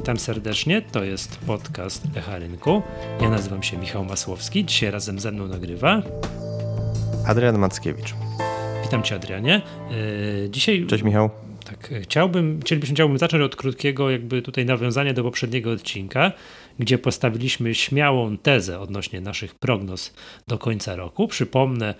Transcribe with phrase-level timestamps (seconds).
[0.00, 2.82] Witam serdecznie, to jest podcast Echa Rynku.
[3.20, 6.02] Ja nazywam się Michał Masłowski, dzisiaj razem ze mną nagrywa
[7.26, 8.14] Adrian Mackiewicz.
[8.82, 9.62] Witam Cię Adrianie.
[9.90, 10.86] Yy, dzisiaj...
[10.86, 11.30] Cześć Michał.
[11.64, 16.32] Tak, chciałbym, chcielibyśmy, chciałbym zacząć od krótkiego jakby tutaj nawiązania do poprzedniego odcinka,
[16.78, 20.14] gdzie postawiliśmy śmiałą tezę odnośnie naszych prognoz
[20.48, 21.28] do końca roku.
[21.28, 21.94] Przypomnę,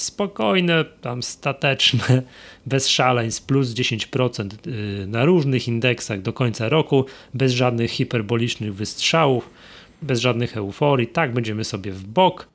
[0.00, 2.22] spokojne, tam stateczne,
[2.66, 7.04] bez szaleństw, plus 10% y, na różnych indeksach do końca roku,
[7.34, 9.50] bez żadnych hiperbolicznych wystrzałów,
[10.02, 11.06] bez żadnych euforii.
[11.06, 12.48] Tak, będziemy sobie w bok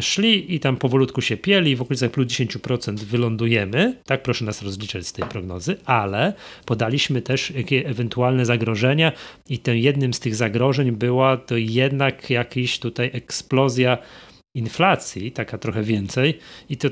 [0.00, 3.96] szli i tam powolutku się pieli, w okolicach plus 10% wylądujemy.
[4.06, 6.32] Tak, proszę nas rozliczać z tej prognozy, ale
[6.66, 9.12] podaliśmy też jakie ewentualne zagrożenia
[9.48, 13.98] i tym jednym z tych zagrożeń była to jednak jakaś tutaj eksplozja
[14.54, 16.38] inflacji, taka trochę więcej,
[16.68, 16.88] i to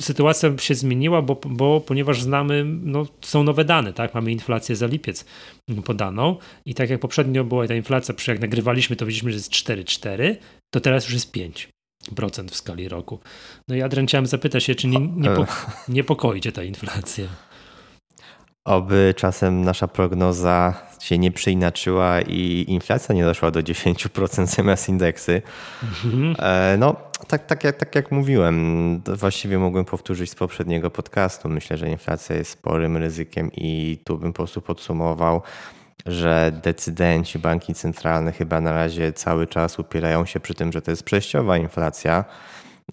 [0.00, 4.14] sytuacja się zmieniła, bo, bo ponieważ znamy, no, są nowe dane, tak?
[4.14, 5.24] Mamy inflację za lipiec
[5.84, 9.52] podaną i tak jak poprzednio była ta inflacja, przy jak nagrywaliśmy, to widzieliśmy, że jest
[9.52, 10.36] 4,4,
[10.74, 11.34] to teraz już jest
[12.12, 13.20] 5% w skali roku.
[13.68, 15.46] No i Adrian, chciałem zapytać się, czy nie, nie po,
[15.88, 17.24] niepokoi cię ta inflacja?
[18.64, 25.42] Oby czasem nasza prognoza się nie przeinaczyła i inflacja nie doszła do 10% zamiast indeksy.
[25.82, 26.34] Mhm.
[26.38, 26.96] E, no,
[27.28, 31.48] tak, tak, jak, tak jak mówiłem, właściwie mogłem powtórzyć z poprzedniego podcastu.
[31.48, 35.42] Myślę, że inflacja jest sporym ryzykiem i tu bym po prostu podsumował,
[36.06, 40.90] że decydenci, banki centralne chyba na razie cały czas upierają się przy tym, że to
[40.90, 42.24] jest przejściowa inflacja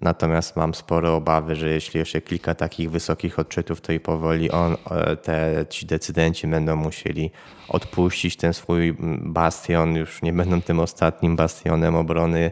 [0.00, 4.76] Natomiast mam spore obawy, że jeśli jeszcze kilka takich wysokich odczytów, to i powoli on,
[4.90, 7.30] e, te, ci decydenci będą musieli
[7.68, 12.50] odpuścić ten swój bastion, już nie będą tym ostatnim bastionem obrony,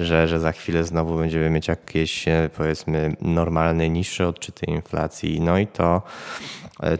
[0.00, 5.40] że, że za chwilę znowu będziemy mieć jakieś e, powiedzmy normalne, niższe odczyty inflacji.
[5.40, 6.02] No i to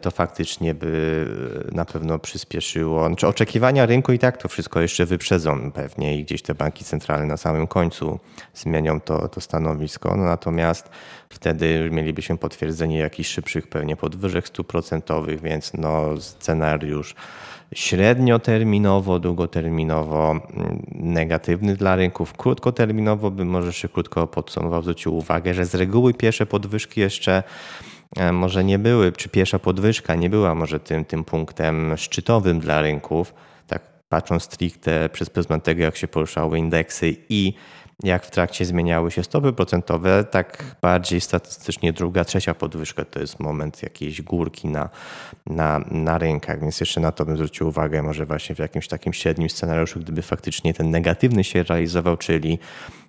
[0.01, 1.27] to faktycznie by
[1.73, 3.07] na pewno przyspieszyło.
[3.07, 7.27] Znaczy oczekiwania rynku i tak to wszystko jeszcze wyprzedzą pewnie i gdzieś te banki centralne
[7.27, 8.19] na samym końcu
[8.55, 10.17] zmienią to, to stanowisko.
[10.17, 10.91] No natomiast
[11.29, 17.15] wtedy mielibyśmy potwierdzenie jakichś szybszych pewnie podwyżek procentowych, więc no scenariusz
[17.75, 22.33] średnioterminowo, długoterminowo mm, negatywny dla rynków.
[22.33, 27.96] Krótkoterminowo bym może krótko podsumował, zwrócił uwagę, że z reguły pierwsze podwyżki jeszcze E,
[28.33, 33.35] może nie były, czy pierwsza podwyżka nie była może tym, tym punktem szczytowym dla rynków,
[33.67, 37.55] tak patrząc stricte przez pryzmat tego, jak się poruszały indeksy i
[38.03, 43.41] jak w trakcie zmieniały się stopy procentowe, tak bardziej statystycznie druga, trzecia podwyżka to jest
[43.41, 44.89] moment jakiejś górki na,
[45.47, 49.13] na, na rynkach, więc jeszcze na to bym zwrócił uwagę, może właśnie w jakimś takim
[49.13, 52.59] średnim scenariuszu, gdyby faktycznie ten negatywny się realizował, czyli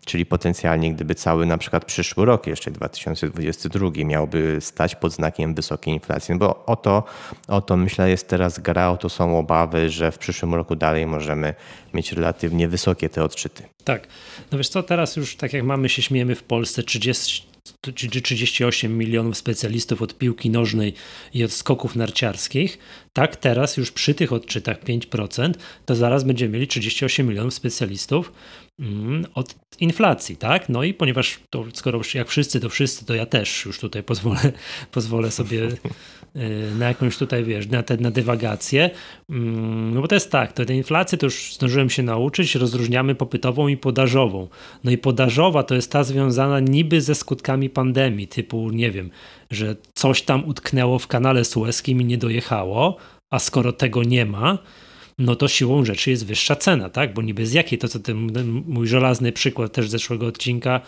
[0.07, 5.94] Czyli potencjalnie, gdyby cały na przykład przyszły rok, jeszcze 2022, miałby stać pod znakiem wysokiej
[5.94, 7.03] inflacji, no bo o to,
[7.47, 11.06] o to myślę jest teraz gra, o to są obawy, że w przyszłym roku dalej
[11.06, 11.53] możemy
[11.94, 13.63] mieć relatywnie wysokie te odczyty.
[13.84, 14.07] Tak.
[14.51, 17.47] No wiesz co, teraz już tak jak mamy, się śmiejemy w Polsce 30
[17.96, 20.94] 38 milionów specjalistów od piłki nożnej
[21.34, 22.78] i od skoków narciarskich,
[23.14, 25.54] tak teraz już przy tych odczytach 5%,
[25.86, 28.32] to zaraz będziemy mieli 38 milionów specjalistów
[28.80, 30.70] mm, od inflacji, tak?
[30.70, 34.52] No i ponieważ to skoro jak wszyscy, to wszyscy, to ja też już tutaj pozwolę,
[34.92, 35.68] pozwolę sobie
[36.80, 38.90] na jakąś tutaj, wiesz, na, te, na dywagację.
[39.30, 43.16] Mm, no bo to jest tak, to te inflacje to już zdążyłem się nauczyć, rozróżniamy
[43.16, 44.48] popytową i podażową.
[44.84, 49.09] No i podażowa to jest ta związana niby ze skutkami pandemii, typu, nie wiem,
[49.52, 52.98] że coś tam utknęło w kanale sueskim i nie dojechało,
[53.30, 54.58] a skoro tego nie ma,
[55.18, 57.14] no to siłą rzeczy jest wyższa cena, tak?
[57.14, 60.81] Bo niby z jakiej, to co ten, ten mój żelazny przykład też z zeszłego odcinka,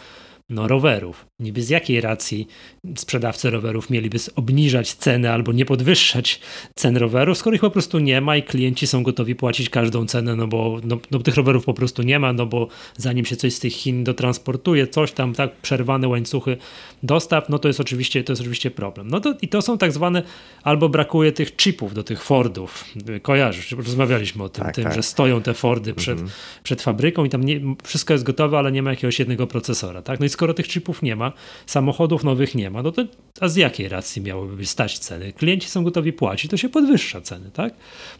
[0.49, 1.25] no, rowerów.
[1.39, 2.47] Niby z jakiej racji
[2.95, 6.39] sprzedawcy rowerów mieliby obniżać ceny albo nie podwyższać
[6.75, 10.35] cen rowerów, skoro ich po prostu nie ma i klienci są gotowi płacić każdą cenę,
[10.35, 12.67] no bo no, no, tych rowerów po prostu nie ma, no bo
[12.97, 16.57] zanim się coś z tych Chin dotransportuje, coś tam, tak, przerwane łańcuchy
[17.03, 19.07] dostaw, no to jest oczywiście, to jest oczywiście problem.
[19.07, 20.23] No to, i to są tak zwane,
[20.63, 22.85] albo brakuje tych chipów do tych Fordów.
[23.21, 24.95] Kojarzysz, rozmawialiśmy o tym, tak, tym tak.
[24.95, 26.31] że stoją te Fordy przed, mhm.
[26.63, 30.19] przed fabryką i tam nie, wszystko jest gotowe, ale nie ma jakiegoś jednego procesora, tak?
[30.19, 31.33] No i skoro tych chipów nie ma,
[31.65, 33.05] samochodów nowych nie ma, no to
[33.41, 35.33] a z jakiej racji miałyby stać ceny?
[35.33, 37.73] Klienci są gotowi płacić, to się podwyższa ceny, tak?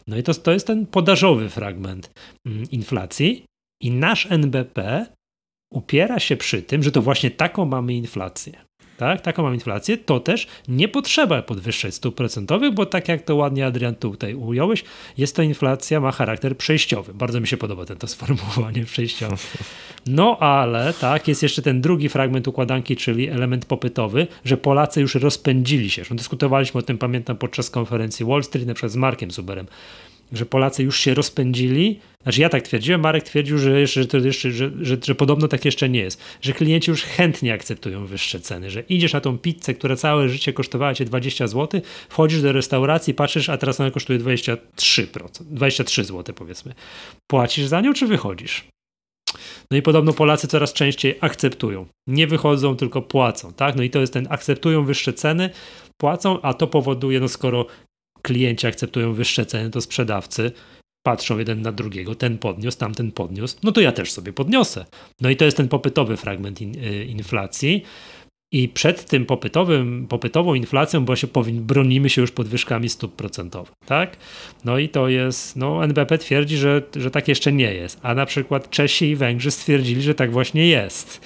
[0.06, 2.10] No i to, to jest ten podażowy fragment
[2.46, 3.44] mm, inflacji
[3.82, 5.06] i nasz NBP
[5.72, 8.69] upiera się przy tym, że to właśnie taką mamy inflację
[9.00, 13.36] tak, taką mam inflację, to też nie potrzeba podwyższać stóp procentowych, bo tak jak to
[13.36, 14.84] ładnie Adrian tutaj ująłeś,
[15.18, 17.14] jest to inflacja, ma charakter przejściowy.
[17.14, 19.36] Bardzo mi się podoba ten to sformułowanie przejściowe.
[20.06, 25.14] No ale tak, jest jeszcze ten drugi fragment układanki, czyli element popytowy, że Polacy już
[25.14, 26.02] rozpędzili się.
[26.10, 29.66] Dyskutowaliśmy o tym, pamiętam, podczas konferencji Wall Street, na przykład z Markiem Zuberem
[30.32, 32.00] że Polacy już się rozpędzili.
[32.22, 35.48] Znaczy ja tak twierdziłem, Marek twierdził, że, jeszcze, że, to jeszcze, że, że, że podobno
[35.48, 36.22] tak jeszcze nie jest.
[36.42, 40.52] Że klienci już chętnie akceptują wyższe ceny, że idziesz na tą pizzę, która całe życie
[40.52, 44.56] kosztowała cię 20 zł, wchodzisz do restauracji, patrzysz, a teraz ona kosztuje 23%,
[45.40, 46.74] 23 zł powiedzmy.
[47.30, 48.64] Płacisz za nią czy wychodzisz?
[49.70, 51.86] No i podobno Polacy coraz częściej akceptują.
[52.06, 53.76] Nie wychodzą, tylko płacą, tak?
[53.76, 55.50] No i to jest ten, akceptują wyższe ceny,
[56.00, 57.66] płacą, a to powoduje, no skoro
[58.22, 60.52] klienci akceptują wyższe ceny, to sprzedawcy
[61.02, 64.84] patrzą jeden na drugiego, ten podniósł, tamten podniósł, no to ja też sobie podniosę.
[65.20, 67.82] No i to jest ten popytowy fragment in, y, inflacji.
[68.52, 73.72] I przed tym popytowym, popytową inflacją, bo się powin, bronimy się już podwyżkami stóp procentowych,
[73.86, 74.16] tak?
[74.64, 78.26] No i to jest, no NBP twierdzi, że, że tak jeszcze nie jest, a na
[78.26, 81.20] przykład Czesi i Węgrzy stwierdzili, że tak właśnie jest.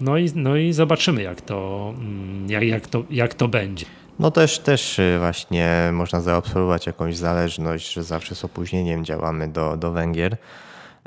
[0.00, 3.86] No i, no i zobaczymy, jak to, mm, jak, jak, to, jak to będzie.
[4.18, 9.76] No też, też y, właśnie można zaobserwować jakąś zależność, że zawsze z opóźnieniem działamy do,
[9.76, 10.36] do Węgier.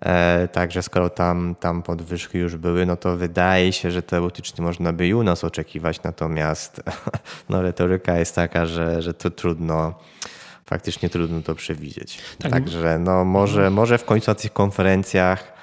[0.01, 4.93] E, także skoro tam, tam podwyżki już były, no to wydaje się, że teoretycznie można
[4.93, 6.83] by i u nas oczekiwać, natomiast
[7.49, 9.93] no, retoryka jest taka, że, że to trudno,
[10.65, 12.19] faktycznie trudno to przewidzieć.
[12.39, 12.51] Tak.
[12.51, 15.60] Także no, może, może w końcu na tych konferencjach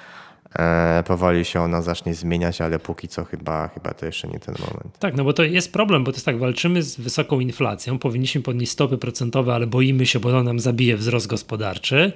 [1.05, 4.99] powoli się ona zacznie zmieniać, ale póki co chyba, chyba to jeszcze nie ten moment.
[4.99, 8.41] Tak, no bo to jest problem, bo to jest tak, walczymy z wysoką inflacją, powinniśmy
[8.41, 12.13] podnieść stopy procentowe, ale boimy się, bo to nam zabije wzrost gospodarczy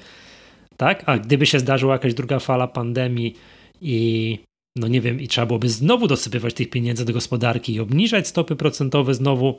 [0.77, 1.03] tak?
[1.05, 3.35] A gdyby się zdarzyła jakaś druga fala pandemii
[3.81, 4.39] i
[4.75, 8.55] no nie wiem, i trzeba byłoby znowu dosypywać tych pieniędzy do gospodarki i obniżać stopy
[8.55, 9.57] procentowe znowu,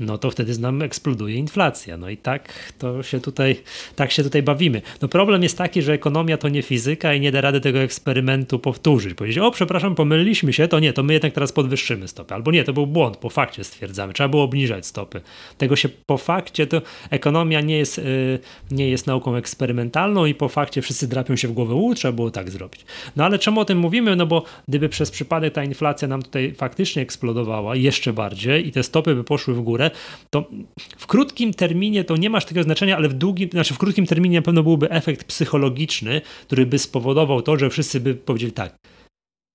[0.00, 1.96] no to wtedy nam eksploduje inflacja.
[1.96, 3.56] No i tak to się tutaj,
[3.96, 4.82] tak się tutaj bawimy.
[5.02, 8.58] No problem jest taki, że ekonomia to nie fizyka i nie da rady tego eksperymentu
[8.58, 9.14] powtórzyć.
[9.14, 12.34] Powiedzieć, o przepraszam, pomyliliśmy się, to nie, to my jednak teraz podwyższymy stopy.
[12.34, 15.20] Albo nie, to był błąd, po fakcie stwierdzamy, trzeba było obniżać stopy.
[15.58, 18.38] Tego się po fakcie, to ekonomia nie jest, yy,
[18.70, 22.30] nie jest nauką eksperymentalną i po fakcie wszyscy drapią się w głowę, u, trzeba było
[22.30, 22.84] tak zrobić.
[23.16, 24.16] No ale czemu o tym mówimy?
[24.16, 28.82] No bo gdyby przez przypadek ta inflacja nam tutaj faktycznie eksplodowała jeszcze bardziej i te
[28.82, 29.89] stopy by poszły w górę,
[30.30, 30.50] to
[30.98, 34.38] w krótkim terminie to nie masz takiego znaczenia, ale w długim, znaczy w krótkim terminie
[34.38, 38.76] na pewno byłby efekt psychologiczny, który by spowodował to, że wszyscy by powiedzieli tak,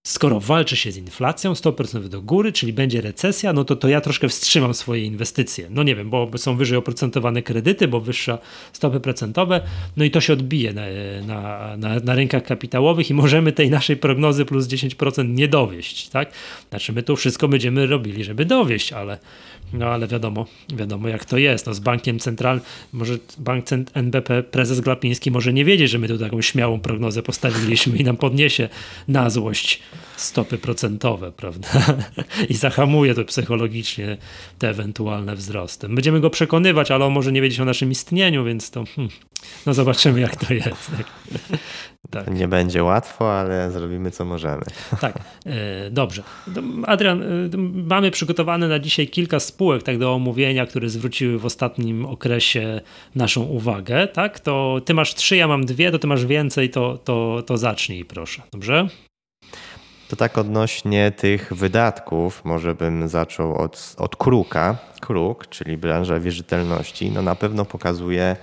[0.06, 4.02] skoro walczy się z inflacją 100% do góry, czyli będzie recesja, no to, to ja
[4.02, 5.68] troszkę wstrzymam swoje inwestycje.
[5.70, 8.38] No nie wiem, bo są wyżej oprocentowane kredyty, bo wyższe
[8.74, 9.62] stopy procentowe,
[9.98, 10.84] no i to się odbije na,
[11.28, 16.32] na, na, na rynkach kapitałowych i możemy tej naszej prognozy plus 10% nie dowieść, tak?
[16.70, 19.18] Znaczy my tu wszystko będziemy robili, żeby dowieść, ale
[19.77, 21.66] no ale wiadomo, wiadomo jak to jest.
[21.66, 26.18] No, z bankiem centralnym, może bank NBP, prezes Glapiński może nie wiedzieć, że my tu
[26.18, 28.69] taką śmiałą prognozę postawiliśmy i nam podniesie
[29.07, 29.81] na złość
[30.18, 31.68] stopy procentowe, prawda?
[32.50, 34.18] I zahamuje to psychologicznie
[34.60, 35.89] te ewentualne wzrosty.
[35.89, 39.13] Będziemy go przekonywać, ale on może nie wiedzieć o naszym istnieniu, więc to hmm,
[39.65, 40.92] no zobaczymy jak to jest.
[42.09, 42.31] Tak.
[42.31, 44.62] Nie będzie łatwo, ale zrobimy co możemy.
[45.01, 46.24] Tak, e, dobrze.
[46.86, 47.25] Adrian, e,
[47.74, 52.81] mamy przygotowane na dzisiaj kilka spółek tak do omówienia, które zwróciły w ostatnim okresie
[53.15, 54.07] naszą uwagę.
[54.07, 57.57] Tak, to ty masz trzy, ja mam dwie, to ty masz więcej, to, to, to
[57.57, 58.41] zacznij proszę.
[58.51, 58.88] Dobrze?
[60.07, 64.77] To tak odnośnie tych wydatków, może bym zaczął od, od Kruka.
[65.01, 68.36] Kruk, czyli branża wierzytelności, no na pewno pokazuje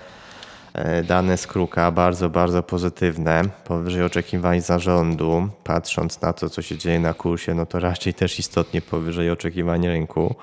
[1.05, 5.49] dane z Kruka bardzo, bardzo pozytywne, powyżej oczekiwań zarządu.
[5.65, 9.87] Patrząc na to, co się dzieje na kursie, no to raczej też istotnie powyżej oczekiwań
[9.87, 10.35] rynku.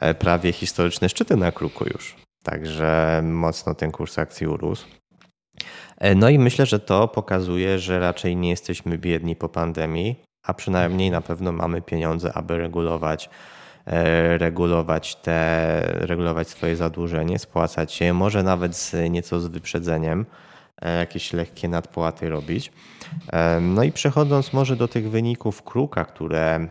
[0.00, 2.16] E, prawie historyczne szczyty na Kruku już.
[2.42, 4.86] Także mocno ten kurs akcji urósł.
[5.98, 10.54] E, no i myślę, że to pokazuje, że raczej nie jesteśmy biedni po pandemii, a
[10.54, 13.32] przynajmniej na pewno mamy pieniądze, aby regulować E,
[14.38, 20.26] regulować te, regulować swoje zadłużenie, spłacać je, może nawet z nieco z wyprzedzeniem
[20.82, 22.72] e, jakieś lekkie nadpłaty robić.
[23.32, 26.68] E, no i przechodząc może do tych wyników Kruka, które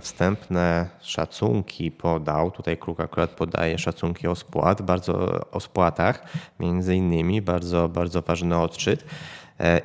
[0.00, 2.50] wstępne szacunki podał.
[2.50, 6.22] Tutaj Kruk akurat podaje szacunki o spłat, bardzo o spłatach,
[6.60, 9.04] między innymi bardzo, bardzo ważny odczyt.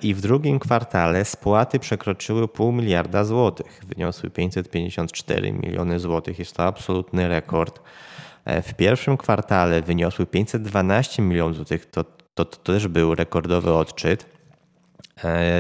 [0.01, 6.39] I w drugim kwartale spłaty przekroczyły pół miliarda złotych, wyniosły 554 miliony złotych.
[6.39, 7.80] Jest to absolutny rekord.
[8.46, 11.86] W pierwszym kwartale wyniosły 512 milionów złotych.
[11.86, 12.03] To,
[12.36, 14.25] to, to też był rekordowy odczyt.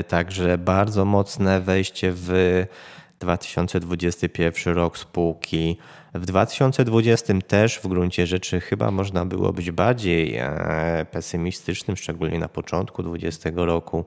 [0.07, 2.65] Także bardzo mocne wejście w
[3.19, 5.77] 2021 rok spółki.
[6.13, 12.47] W 2020 też w gruncie rzeczy chyba można było być bardziej e, pesymistycznym, szczególnie na
[12.47, 14.05] początku 2020 roku,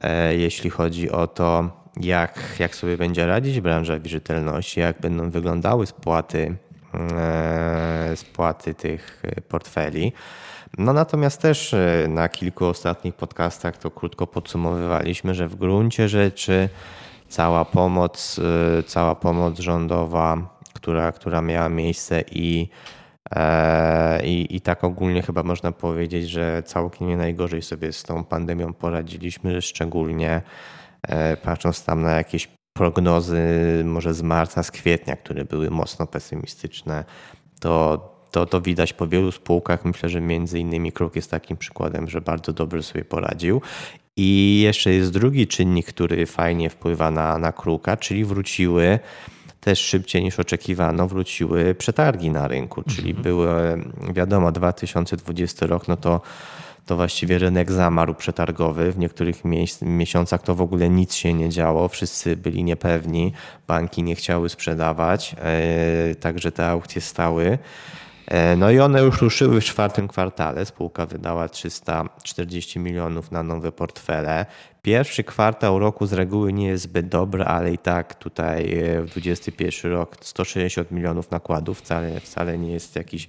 [0.00, 5.86] e, jeśli chodzi o to, jak, jak sobie będzie radzić branża wierzytelności, jak będą wyglądały
[5.86, 6.56] spłaty
[8.14, 10.12] spłaty tych portfeli.
[10.78, 11.74] No natomiast też
[12.08, 16.68] na kilku ostatnich podcastach to krótko podsumowywaliśmy, że w gruncie rzeczy
[17.28, 18.40] cała pomoc,
[18.86, 20.36] cała pomoc rządowa,
[20.80, 22.68] która, która miała miejsce i
[23.36, 28.24] E, I, I tak ogólnie chyba można powiedzieć, że całkiem nie najgorzej sobie z tą
[28.24, 30.42] pandemią poradziliśmy, szczególnie
[31.02, 33.42] e, patrząc tam na jakieś prognozy
[33.84, 37.04] może z marca, z kwietnia, które były mocno pesymistyczne,
[37.60, 39.84] to, to, to widać po wielu spółkach.
[39.84, 43.62] Myślę, że między innymi Kruk jest takim przykładem, że bardzo dobrze sobie poradził.
[44.16, 48.98] I jeszcze jest drugi czynnik, który fajnie wpływa na, na Kruka, czyli wróciły
[49.60, 53.22] też szybciej niż oczekiwano wróciły przetargi na rynku, czyli mhm.
[53.22, 53.48] były,
[54.12, 56.20] wiadomo, 2020 rok, no to
[56.86, 58.92] to właściwie rynek zamarł przetargowy.
[58.92, 59.42] W niektórych
[59.82, 63.32] miesiącach to w ogóle nic się nie działo, wszyscy byli niepewni,
[63.68, 67.58] banki nie chciały sprzedawać, e, także te aukcje stały.
[68.30, 70.66] E, no i one już ruszyły w czwartym kwartale.
[70.66, 74.46] Spółka wydała 340 milionów na nowe portfele.
[74.82, 79.10] Pierwszy kwartał roku z reguły nie jest zbyt dobry, ale i tak tutaj e, w
[79.10, 83.28] 2021 rok 160 milionów nakładów wcale, wcale nie jest jakiś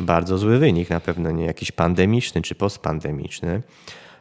[0.00, 3.62] bardzo zły wynik, na pewno nie jakiś pandemiczny czy postpandemiczny.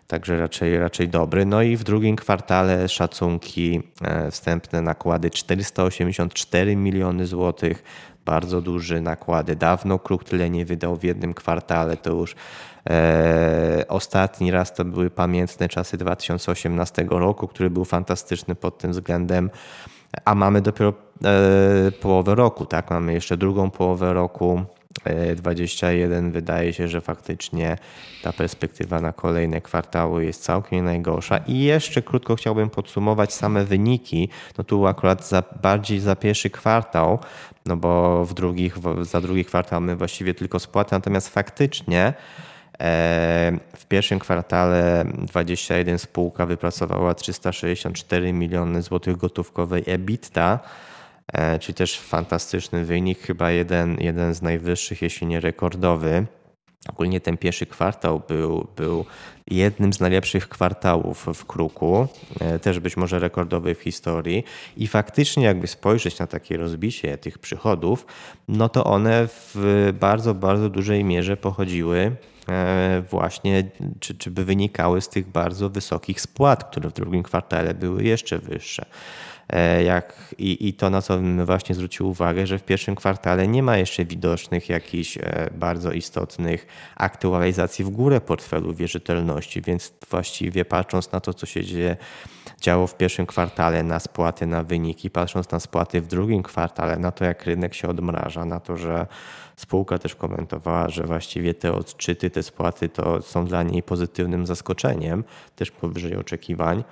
[0.07, 1.45] Także raczej, raczej dobry.
[1.45, 7.83] No i w drugim kwartale szacunki e, wstępne nakłady 484 miliony złotych,
[8.25, 9.55] bardzo duże nakłady.
[9.55, 12.35] Dawno Kruk tyle nie wydał w jednym kwartale, to już
[12.89, 19.49] e, ostatni raz to były pamiętne czasy 2018 roku, który był fantastyczny pod tym względem,
[20.25, 20.93] a mamy dopiero
[21.25, 22.89] e, połowę roku, tak?
[22.89, 24.61] Mamy jeszcze drugą połowę roku
[25.35, 27.77] 21 wydaje się, że faktycznie
[28.23, 31.37] ta perspektywa na kolejne kwartały jest całkiem najgorsza.
[31.37, 34.29] I jeszcze krótko chciałbym podsumować same wyniki.
[34.57, 37.19] No tu akurat za, bardziej za pierwszy kwartał,
[37.65, 42.13] no bo w drugich, za drugi kwartał mamy właściwie tylko spłaty, natomiast faktycznie
[42.79, 50.90] e, w pierwszym kwartale 21 spółka wypracowała 364 miliony złotych gotówkowej EBITDA E,
[51.59, 56.25] czyli też fantastyczny wynik, chyba jeden, jeden z najwyższych, jeśli nie rekordowy.
[56.89, 59.05] Ogólnie ten pierwszy kwartał był, był
[59.47, 62.07] jednym z najlepszych kwartałów w Kruku,
[62.39, 64.43] e, też być może rekordowy w historii.
[64.77, 68.05] I faktycznie, jakby spojrzeć na takie rozbicie tych przychodów,
[68.47, 72.15] no to one w bardzo, bardzo dużej mierze pochodziły
[72.49, 73.63] e, właśnie,
[73.99, 78.39] czy, czy by wynikały z tych bardzo wysokich spłat, które w drugim kwartale były jeszcze
[78.39, 78.85] wyższe.
[79.51, 83.47] E, jak, i, I to, na co bym właśnie zwrócił uwagę, że w pierwszym kwartale
[83.47, 90.65] nie ma jeszcze widocznych jakichś e, bardzo istotnych aktualizacji w górę portfelu wierzytelności, więc właściwie
[90.65, 91.97] patrząc na to, co się dzieje,
[92.61, 97.11] działo w pierwszym kwartale na spłaty, na wyniki, patrząc na spłaty w drugim kwartale, na
[97.11, 99.07] to, jak rynek się odmraża, na to, że
[99.55, 105.23] spółka też komentowała, że właściwie te odczyty, te spłaty to są dla niej pozytywnym zaskoczeniem,
[105.55, 106.83] też powyżej oczekiwań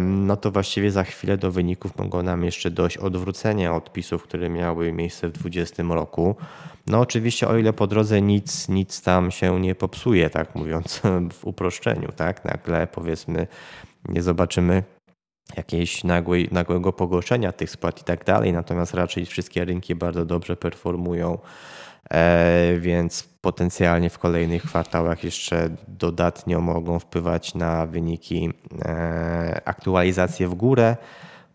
[0.00, 4.92] no to właściwie za chwilę do wyników mogło nam jeszcze dojść odwrócenia odpisów, które miały
[4.92, 6.36] miejsce w 2020 roku.
[6.86, 11.02] No oczywiście o ile po drodze nic, nic tam się nie popsuje, tak mówiąc
[11.38, 12.44] w uproszczeniu, tak?
[12.44, 13.46] Nagle powiedzmy
[14.08, 14.82] nie zobaczymy
[15.56, 20.56] jakiejś nagłej, nagłego pogorszenia tych spłat i tak dalej, natomiast raczej wszystkie rynki bardzo dobrze
[20.56, 21.38] performują
[22.78, 28.50] więc potencjalnie w kolejnych kwartałach jeszcze dodatnio mogą wpływać na wyniki
[28.84, 30.96] e, aktualizacje w górę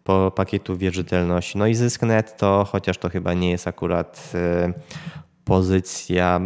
[0.03, 1.57] po pakietu wierzytelności.
[1.57, 4.73] No i zysk netto, chociaż to chyba nie jest akurat e,
[5.47, 6.41] pozycja,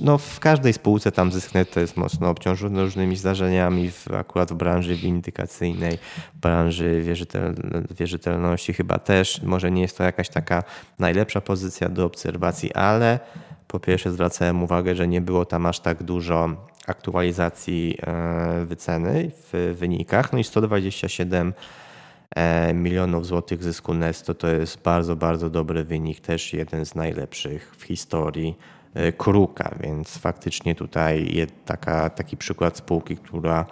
[0.00, 4.54] no w każdej spółce tam zysk netto jest mocno obciążony różnymi zdarzeniami, w, akurat w
[4.54, 5.98] branży windykacyjnej,
[6.34, 7.54] branży wierzytel,
[7.98, 9.42] wierzytelności chyba też.
[9.42, 10.62] Może nie jest to jakaś taka
[10.98, 13.18] najlepsza pozycja do obserwacji, ale
[13.68, 16.48] po pierwsze zwracałem uwagę, że nie było tam aż tak dużo
[16.86, 20.32] aktualizacji e, wyceny w wynikach.
[20.32, 21.52] No i 127 E,
[22.74, 27.82] milionów złotych zysku netto to jest bardzo, bardzo dobry wynik, też jeden z najlepszych w
[27.82, 28.58] historii
[28.94, 33.66] e, Kruka, więc faktycznie tutaj jest taka, taki przykład spółki, która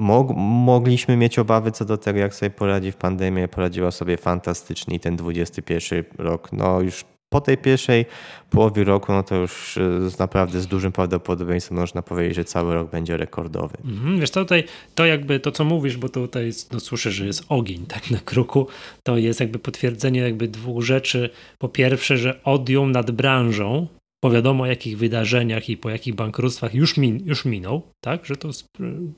[0.00, 3.48] Mog, mogliśmy mieć obawy co do tego, jak sobie poradzi w pandemii.
[3.48, 8.06] Poradziła sobie fantastycznie i ten 21 rok, no już po tej pierwszej
[8.50, 12.74] połowie roku, no to już e, z naprawdę z dużym prawdopodobieństwem można powiedzieć, że cały
[12.74, 13.76] rok będzie rekordowy.
[13.84, 17.86] Mhm, wiesz, tutaj to jakby to, co mówisz, bo tutaj no, słyszę, że jest ogień
[17.86, 18.66] tak na kruku,
[19.02, 21.30] to jest jakby potwierdzenie jakby dwóch rzeczy.
[21.58, 23.86] Po pierwsze, że odium nad branżą
[24.20, 28.50] po wiadomo jakich wydarzeniach i po jakich bankructwach już, min, już minął, tak, że to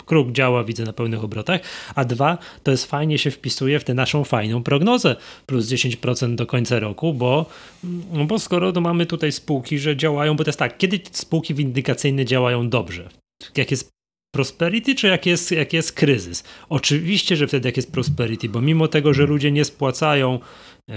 [0.06, 1.61] kruk działa, widzę na pełnych obrotach,
[1.94, 5.16] a dwa, to jest fajnie się wpisuje w tę naszą fajną prognozę
[5.47, 7.47] plus 10% do końca roku, bo,
[8.12, 11.54] no bo skoro to mamy tutaj spółki, że działają, bo to jest tak, kiedy spółki
[11.54, 13.09] windykacyjne działają dobrze,
[13.56, 13.91] jak jest
[14.32, 16.44] prosperity, czy jak jest, jak jest kryzys?
[16.68, 20.38] Oczywiście, że wtedy jak jest prosperity, bo mimo tego, że ludzie nie spłacają
[20.88, 20.94] e,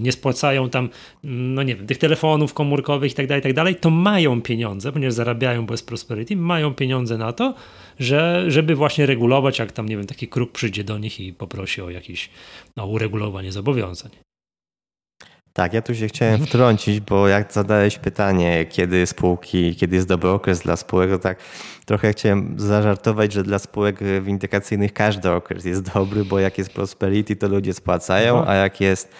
[0.00, 0.88] nie spłacają tam,
[1.24, 5.14] no nie wiem, tych telefonów komórkowych i tak dalej, tak dalej, to mają pieniądze, ponieważ
[5.14, 7.54] zarabiają, bez prosperity, mają pieniądze na to,
[7.98, 11.82] że, żeby właśnie regulować, jak tam, nie wiem, taki kruk przyjdzie do nich i poprosi
[11.82, 12.30] o jakieś
[12.76, 14.10] no, uregulowanie zobowiązań.
[15.54, 20.30] Tak, ja tu się chciałem wtrącić, bo jak zadałeś pytanie, kiedy spółki, kiedy jest dobry
[20.30, 21.38] okres dla spółek, to tak
[21.84, 27.36] trochę chciałem zażartować, że dla spółek windykacyjnych każdy okres jest dobry, bo jak jest prosperity,
[27.36, 29.12] to ludzie spłacają, a jak jest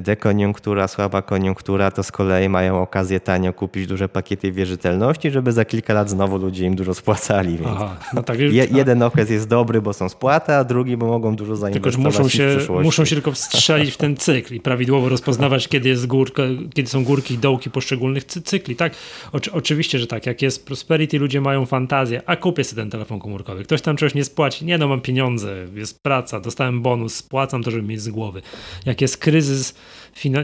[0.00, 5.64] dekoniunktura, słaba koniunktura, to z kolei mają okazję tanio kupić duże pakiety wierzytelności, żeby za
[5.64, 7.56] kilka lat znowu ludzie im dużo spłacali.
[7.56, 11.06] Więc Aha, no tak, je, jeden okres jest dobry, bo są spłaty, a drugi, bo
[11.06, 15.08] mogą dużo zainwestować tylko, muszą się, muszą się tylko wstrzelić w ten cykl i prawidłowo
[15.08, 16.42] rozpoznawać, kiedy, jest górka,
[16.74, 18.76] kiedy są górki i dołki poszczególnych cykli.
[18.76, 18.92] Tak,
[19.32, 20.26] Oczy, oczywiście, że tak.
[20.26, 23.64] Jak jest prosperity, ludzie mają fantazję, a kupię sobie ten telefon komórkowy.
[23.64, 24.64] Ktoś tam czegoś nie spłaci.
[24.64, 28.42] Nie no, mam pieniądze, jest praca, dostałem bonus, spłacam to, żeby mieć z głowy.
[28.86, 29.74] Jak jest kryzys,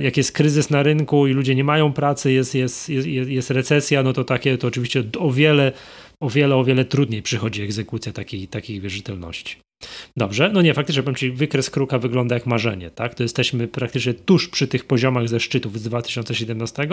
[0.00, 4.02] jak jest kryzys na rynku i ludzie nie mają pracy, jest, jest, jest, jest recesja,
[4.02, 5.72] no to takie to oczywiście o wiele,
[6.20, 9.56] o wiele, o wiele trudniej przychodzi egzekucja takiej, takiej wierzytelności.
[10.16, 13.14] Dobrze, no nie, faktycznie powiem Ci, wykres kruka wygląda jak marzenie, tak?
[13.14, 16.88] To jesteśmy praktycznie tuż przy tych poziomach ze szczytów z 2017,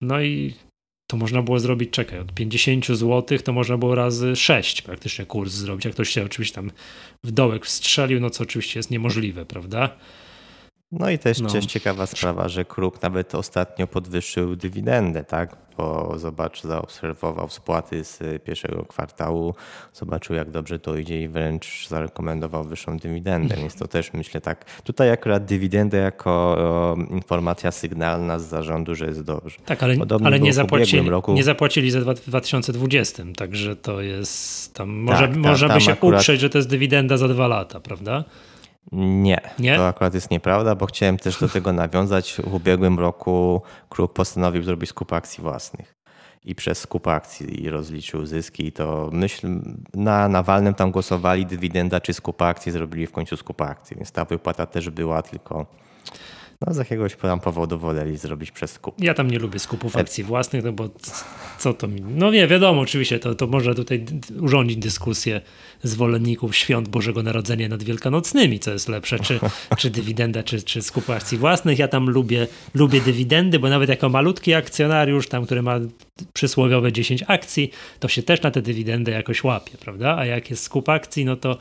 [0.00, 0.54] no i
[1.10, 5.52] to można było zrobić, czekaj, od 50 zł to można było razy 6 praktycznie kurs
[5.52, 6.70] zrobić, jak ktoś się oczywiście tam
[7.24, 9.96] w dołek wstrzelił, no co oczywiście jest niemożliwe, prawda?
[10.92, 11.48] No i też, no.
[11.48, 15.56] też ciekawa sprawa, że Kruk nawet ostatnio podwyższył dywidendę, tak?
[15.76, 19.54] Bo zobacz, zaobserwował spłaty z pierwszego kwartału,
[19.92, 23.56] zobaczył jak dobrze to idzie i wręcz zarekomendował wyższą dywidendę.
[23.56, 24.64] Więc to też myślę tak.
[24.84, 26.56] Tutaj akurat dywidendę jako
[27.10, 29.56] informacja sygnalna z zarządu, że jest dobrze.
[29.64, 31.32] Tak, ale, ale nie, zapłacili, roku...
[31.32, 36.20] nie zapłacili za 2020, także to jest tam, może, tak, można by się akurat...
[36.20, 38.24] uprzeć, że to jest dywidenda za dwa lata, prawda?
[38.92, 42.32] Nie, nie, to akurat jest nieprawda, bo chciałem też do tego nawiązać.
[42.44, 45.94] W ubiegłym roku Kruk postanowił zrobić skup akcji własnych
[46.44, 48.72] i przez skup akcji rozliczył zyski.
[48.72, 49.48] To myśl,
[49.94, 54.24] na Nawalnym tam głosowali dywidenda czy skup akcji, zrobili w końcu skup akcji, więc ta
[54.24, 55.66] wypłata też była, tylko
[56.60, 58.94] no, z jakiegoś tam powodu woleli zrobić przez skup.
[58.98, 60.88] Ja tam nie lubię skupów akcji własnych, no bo
[61.58, 62.00] co to mi...
[62.00, 64.04] No nie, wiadomo, oczywiście, to, to można tutaj
[64.40, 65.40] urządzić dyskusję
[65.82, 69.40] zwolenników świąt Bożego Narodzenia nad Wielkanocnymi, co jest lepsze, czy,
[69.78, 71.78] czy dywidenda, czy, czy skup akcji własnych.
[71.78, 75.80] Ja tam lubię, lubię dywidendy, bo nawet jako malutki akcjonariusz, tam, który ma
[76.32, 80.16] przysłowiowe 10 akcji, to się też na tę dywidendę jakoś łapie, prawda?
[80.18, 81.58] A jak jest skup akcji, no to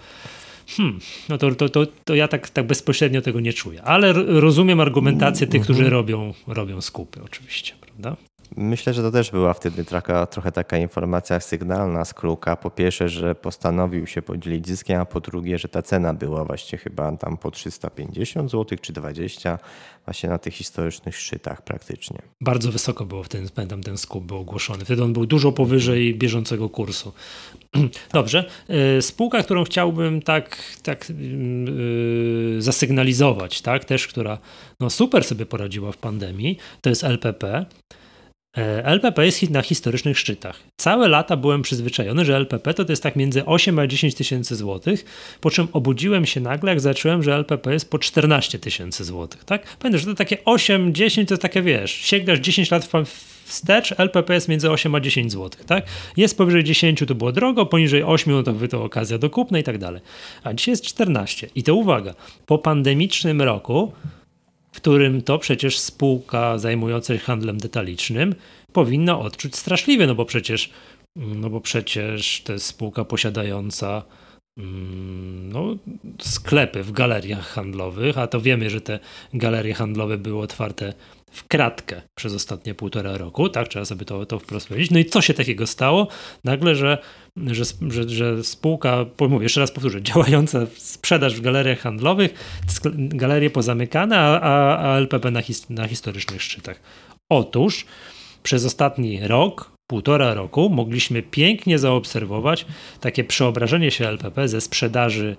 [0.78, 0.99] hmm,
[1.30, 3.84] no to, to, to, to ja tak, tak bezpośrednio tego nie czuję.
[3.84, 5.93] Ale rozumiem argumentację tych, którzy mhm.
[5.93, 8.15] robią, robią skupy oczywiście, prawda?
[8.58, 12.55] Myślę, że to też była wtedy trochę, trochę taka informacja sygnalna z Kruka.
[12.55, 16.77] Po pierwsze, że postanowił się podzielić zyskiem, a po drugie, że ta cena była właśnie
[16.77, 19.60] chyba tam po 350 zł czy 20
[20.05, 22.21] właśnie na tych historycznych szczytach praktycznie.
[22.41, 24.86] Bardzo wysoko było wtedy, pamiętam ten skup był ogłoszony.
[24.86, 27.13] Wtedy on był dużo powyżej bieżącego kursu.
[28.13, 28.49] Dobrze.
[28.67, 34.38] E, spółka, którą chciałbym tak, tak yy, zasygnalizować, tak, też która
[34.79, 37.65] no, super sobie poradziła w pandemii, to jest LPP.
[38.58, 40.60] E, LPP jest na historycznych szczytach.
[40.78, 45.06] Całe lata byłem przyzwyczajony, że LPP to, jest tak między 8 a 10 tysięcy złotych,
[45.41, 49.44] po czym obudziłem się nagle, jak zacząłem, że LPP jest po 14 tysięcy złotych.
[49.44, 49.78] Tak?
[49.78, 52.89] Pamiętasz, że to takie 8-10 to takie, wiesz, sięgasz 10 lat
[53.46, 55.65] wstecz, LPP jest między 8 a 10 złotych.
[55.65, 55.86] Tak?
[56.18, 59.63] Jest powyżej 10 to było drogo, poniżej 8 no to to okazja do kupna i
[59.63, 60.02] tak dalej.
[60.44, 61.48] A dzisiaj jest 14.
[61.56, 62.13] I to uwaga,
[62.46, 63.94] po pandemicznym roku
[64.76, 68.36] w którym to przecież spółka zajmująca się handlem detalicznym
[68.74, 70.70] powinna odczuć straszliwie, no bo przecież,
[71.16, 74.04] no bo przecież to jest spółka posiadająca
[74.58, 75.76] mm, no,
[76.22, 79.00] sklepy w galeriach handlowych, a to wiemy, że te
[79.34, 80.94] galerie handlowe były otwarte
[81.36, 83.67] w kratkę przez ostatnie półtora roku, tak?
[83.67, 84.91] Trzeba sobie to, to wprost powiedzieć.
[84.91, 86.08] No i co się takiego stało?
[86.43, 86.98] Nagle, że,
[87.38, 92.34] że, że, że spółka, mówię, jeszcze raz powtórzę, działająca sprzedaż w galeriach handlowych,
[92.98, 96.80] galerie pozamykane, a, a LPP na, his, na historycznych szczytach.
[97.30, 97.86] Otóż
[98.43, 102.65] przez ostatni rok, półtora roku mogliśmy pięknie zaobserwować
[103.02, 105.36] takie przeobrażenie się LPP ze sprzedaży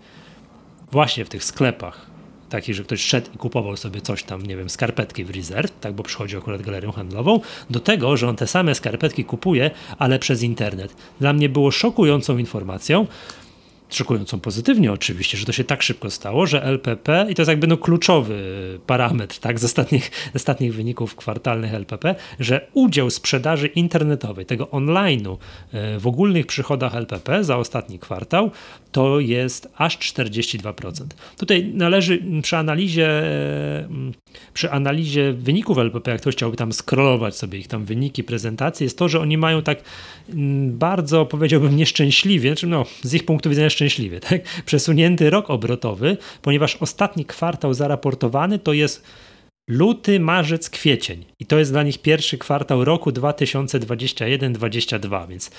[0.93, 2.16] właśnie w tych sklepach
[2.49, 5.93] taki, że ktoś szedł i kupował sobie coś tam, nie wiem, skarpetki w Reserve, tak,
[5.93, 10.43] bo przychodzi akurat galerią handlową, do tego, że on te same skarpetki kupuje, ale przez
[10.43, 10.95] internet.
[11.21, 13.07] Dla mnie było szokującą informacją,
[13.97, 17.67] szokującą pozytywnie oczywiście, że to się tak szybko stało, że LPP, i to jest jakby
[17.67, 18.37] no kluczowy
[18.87, 25.37] parametr tak, z, ostatnich, ostatnich wyników kwartalnych LPP, że udział sprzedaży internetowej, tego online'u
[25.73, 28.51] e, w ogólnych przychodach LPP za ostatni kwartał
[28.93, 31.05] to jest aż 42%.
[31.39, 33.09] Tutaj należy przy analizie,
[33.79, 34.13] mm,
[34.55, 38.99] przy analizie wyników LPP, jak ktoś chciałby tam scrollować sobie ich tam wyniki, prezentacje, jest
[38.99, 39.83] to, że oni mają tak
[40.69, 43.86] bardzo, powiedziałbym, nieszczęśliwie, znaczy no, z ich punktu widzenia szczęśliwie,
[44.21, 44.43] tak?
[44.65, 49.05] przesunięty rok obrotowy, ponieważ ostatni kwartał zaraportowany to jest
[49.71, 51.25] luty, marzec, kwiecień.
[51.41, 55.51] I to jest dla nich pierwszy kwartał roku 2021-2022, więc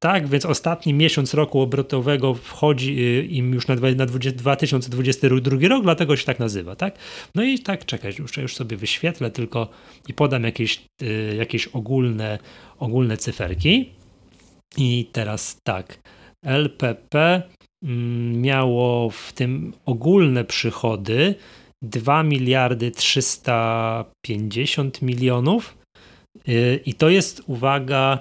[0.00, 6.16] tak, więc ostatni miesiąc roku obrotowego wchodzi y, im już na, na 2022 rok, dlatego
[6.16, 6.98] się tak nazywa, tak?
[7.34, 9.68] No i tak, czekaj, już, już sobie wyświetlę tylko
[10.08, 12.38] i podam jakieś, y, jakieś ogólne,
[12.78, 13.90] ogólne cyferki.
[14.76, 15.98] I teraz tak,
[16.44, 17.42] LPP
[17.82, 21.34] mm, miało w tym ogólne przychody
[21.82, 25.78] 2 miliardy 350 milionów.
[26.48, 28.18] Y, i to jest, uwaga,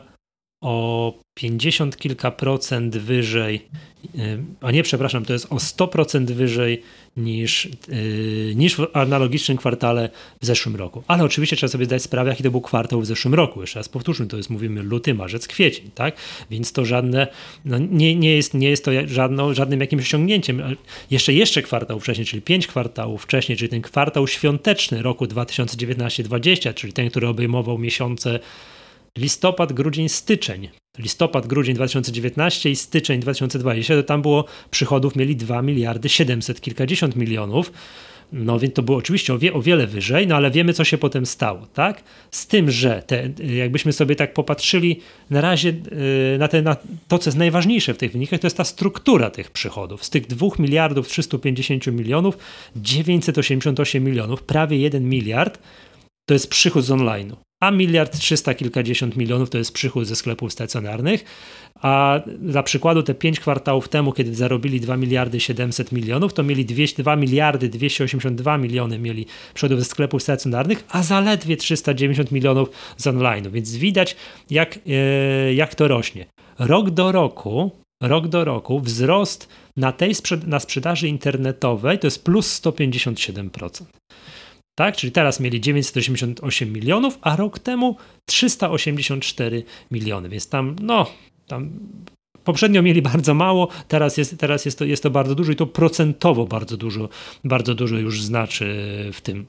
[0.68, 3.62] o 50 kilka procent wyżej,
[4.16, 6.82] y, a nie, przepraszam, to jest o 100% wyżej
[7.18, 10.10] niż, y, niż w analogicznym kwartale
[10.42, 11.04] w zeszłym roku.
[11.08, 13.62] Ale oczywiście trzeba sobie zdać sprawę, jaki to był kwartał w zeszłym roku.
[13.62, 16.16] Jeszcze raz powtórzmy, to jest, mówimy, luty, marzec, kwiecień, tak?
[16.52, 17.28] Więc to żadne,
[17.66, 20.76] no nie, nie, jest, nie jest to żadno, żadnym jakimś osiągnięciem.
[21.12, 26.94] Jeszcze, jeszcze kwartał wcześniej, czyli pięć kwartałów wcześniej, czyli ten kwartał świąteczny roku 2019-2020, czyli
[26.94, 28.40] ten, który obejmował miesiące
[29.18, 30.70] listopad, grudzień, styczeń.
[31.00, 37.16] Listopad, grudzień 2019 i styczeń 2020, to tam było przychodów mieli 2 miliardy 700 kilkadziesiąt
[37.16, 37.72] milionów.
[38.32, 40.98] No więc to było oczywiście o, wie, o, wiele wyżej, no ale wiemy, co się
[40.98, 42.04] potem stało, tak?
[42.32, 45.00] Z tym, że te, jakbyśmy sobie tak popatrzyli
[45.30, 46.76] na razie yy, na, te, na
[47.08, 50.06] to, co jest najważniejsze w tych wynikach, to jest ta struktura tych przychodów.
[50.06, 52.38] Z tych 2 miliardów 350 milionów,
[52.76, 55.60] 988 milionów, prawie 1 miliard,
[56.28, 57.36] to jest przychód z online'u.
[57.60, 61.24] A miliard trzysta kilkadziesiąt milionów to jest przychód ze sklepów stacjonarnych,
[61.82, 66.66] a dla przykładu te pięć kwartałów temu, kiedy zarobili 2 miliardy 700 milionów, to mieli
[66.66, 73.08] 200, 2 miliardy 282 miliony mieli przychodów ze sklepów stacjonarnych, a zaledwie 390 milionów z
[73.08, 74.16] online, więc widać
[74.50, 76.26] jak, e, jak to rośnie.
[76.60, 80.14] Rok do roku, rok do roku wzrost na tej
[80.48, 83.86] na sprzedaży internetowej to jest plus 157%
[84.78, 84.96] tak?
[84.96, 91.06] Czyli teraz mieli 988 milionów, a rok temu 384 miliony, więc tam, no,
[91.48, 91.70] tam
[92.44, 95.68] poprzednio mieli bardzo mało, teraz jest, teraz jest, to, jest to bardzo dużo i to
[95.68, 97.10] procentowo bardzo dużo,
[97.44, 98.66] bardzo dużo już znaczy
[99.14, 99.46] w tym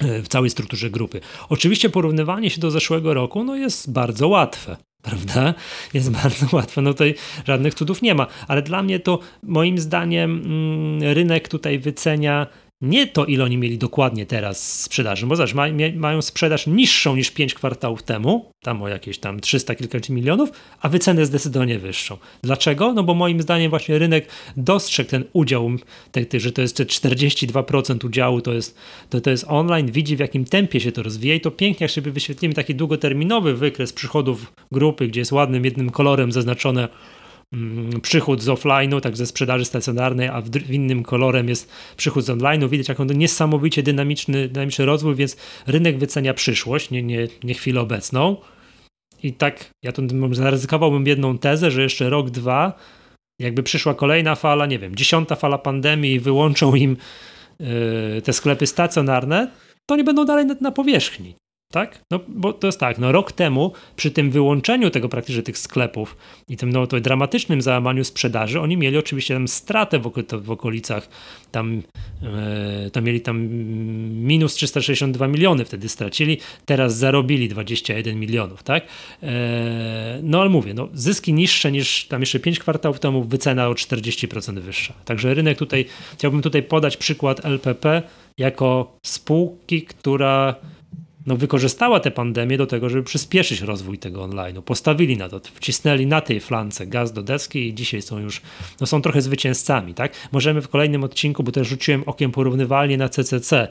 [0.00, 1.20] w całej strukturze grupy.
[1.48, 5.54] Oczywiście porównywanie się do zeszłego roku no jest bardzo łatwe, prawda?
[5.94, 7.14] Jest bardzo łatwe, no tutaj
[7.46, 12.46] żadnych cudów nie ma, ale dla mnie to moim zdaniem mm, rynek tutaj wycenia
[12.84, 17.30] nie to, ile oni mieli dokładnie teraz sprzedaży, bo zobacz, ma, mają sprzedaż niższą niż
[17.30, 22.16] 5 kwartałów temu, tam o jakieś tam 300 kilka milionów, a wycenę zdecydowanie wyższą.
[22.42, 22.92] Dlaczego?
[22.92, 25.70] No bo moim zdaniem właśnie rynek dostrzegł ten udział,
[26.12, 28.76] te, te, że to jest 42% udziału, to jest,
[29.10, 31.90] to, to jest online, widzi w jakim tempie się to rozwija i to pięknie, jak
[31.90, 36.88] sobie wyświetlimy taki długoterminowy wykres przychodów grupy, gdzie jest ładnym jednym kolorem zaznaczone
[38.02, 42.68] przychód z offline'u, tak ze sprzedaży stacjonarnej, a w, innym kolorem jest przychód z online'u.
[42.68, 45.36] Widać, jak on niesamowicie dynamiczny, dynamiczny rozwój, więc
[45.66, 48.36] rynek wycenia przyszłość, nie, nie, nie chwilę obecną.
[49.22, 50.02] I tak, ja tu
[50.34, 52.78] zaryzykowałbym jedną tezę, że jeszcze rok, dwa,
[53.38, 56.96] jakby przyszła kolejna fala, nie wiem, dziesiąta fala pandemii i wyłączą im
[57.60, 57.66] yy,
[58.24, 59.50] te sklepy stacjonarne,
[59.86, 61.34] to nie będą dalej na, na powierzchni.
[61.74, 62.04] Tak?
[62.10, 66.16] No bo to jest tak, no rok temu przy tym wyłączeniu tego praktycznie tych sklepów
[66.48, 71.08] i tym no, to dramatycznym załamaniu sprzedaży, oni mieli oczywiście tam stratę w, w okolicach,
[71.50, 71.82] tam
[72.22, 73.46] e, to mieli tam
[74.26, 78.84] minus 362 miliony wtedy stracili, teraz zarobili 21 milionów, tak?
[79.22, 83.72] E, no ale mówię, no, zyski niższe niż tam jeszcze 5 kwartałów temu, wycena o
[83.72, 84.94] 40% wyższa.
[85.04, 85.84] Także rynek tutaj,
[86.14, 88.02] chciałbym tutaj podać przykład LPP
[88.38, 90.54] jako spółki, która
[91.26, 94.62] no, wykorzystała tę pandemię do tego, żeby przyspieszyć rozwój tego online.
[94.62, 98.40] Postawili na to, wcisnęli na tej flance gaz do deski i dzisiaj są już,
[98.80, 100.12] no są trochę zwycięzcami, tak?
[100.32, 103.68] Możemy w kolejnym odcinku, bo też rzuciłem okiem porównywalnie na CCC.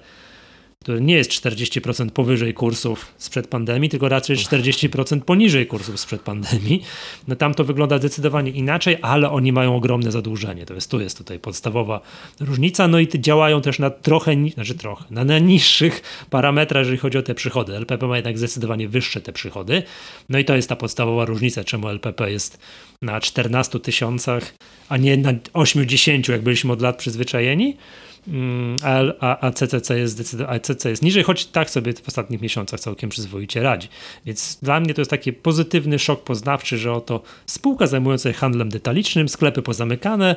[0.83, 6.83] To nie jest 40% powyżej kursów sprzed pandemii, tylko raczej 40% poniżej kursów sprzed pandemii.
[7.27, 10.65] No tam to wygląda zdecydowanie inaczej, ale oni mają ogromne zadłużenie.
[10.65, 12.01] To jest, tu jest tutaj podstawowa
[12.39, 12.87] różnica.
[12.87, 17.35] No i działają też na trochę, znaczy trochę, na najniższych parametrach, jeżeli chodzi o te
[17.35, 17.75] przychody.
[17.75, 19.83] LPP ma jednak zdecydowanie wyższe te przychody.
[20.29, 22.59] No i to jest ta podstawowa różnica, czemu LPP jest
[23.01, 24.53] na 14 tysiącach,
[24.89, 27.77] a nie na 80, jak byliśmy od lat przyzwyczajeni.
[28.27, 28.75] Mm,
[29.19, 33.09] a, a, CCC jest zdecydowanie, CCC jest niżej, choć tak sobie w ostatnich miesiącach całkiem
[33.09, 33.87] przyzwoicie radzi.
[34.25, 38.69] Więc dla mnie to jest taki pozytywny szok poznawczy, że oto spółka zajmująca się handlem
[38.69, 40.35] detalicznym, sklepy pozamykane,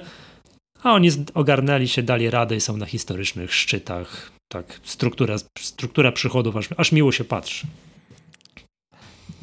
[0.82, 4.30] a oni ogarnęli się, dali radę i są na historycznych szczytach.
[4.48, 7.66] Tak, struktura, struktura przychodów, aż, aż miło się patrzy.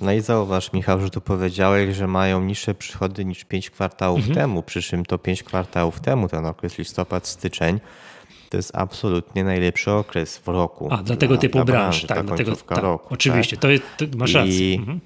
[0.01, 4.36] No i zauważ, Michał, że tu powiedziałeś, że mają niższe przychody niż 5 kwartałów mhm.
[4.36, 7.79] temu, przy czym to 5 kwartałów temu, ten okres listopad, styczeń,
[8.54, 10.88] to jest absolutnie najlepszy okres w roku.
[10.92, 13.62] A, dla tego typu branż, tak, dlatego, tak, roku, oczywiście, tak?
[13.62, 14.76] to jest, to masz rację.
[14.76, 15.00] Mhm.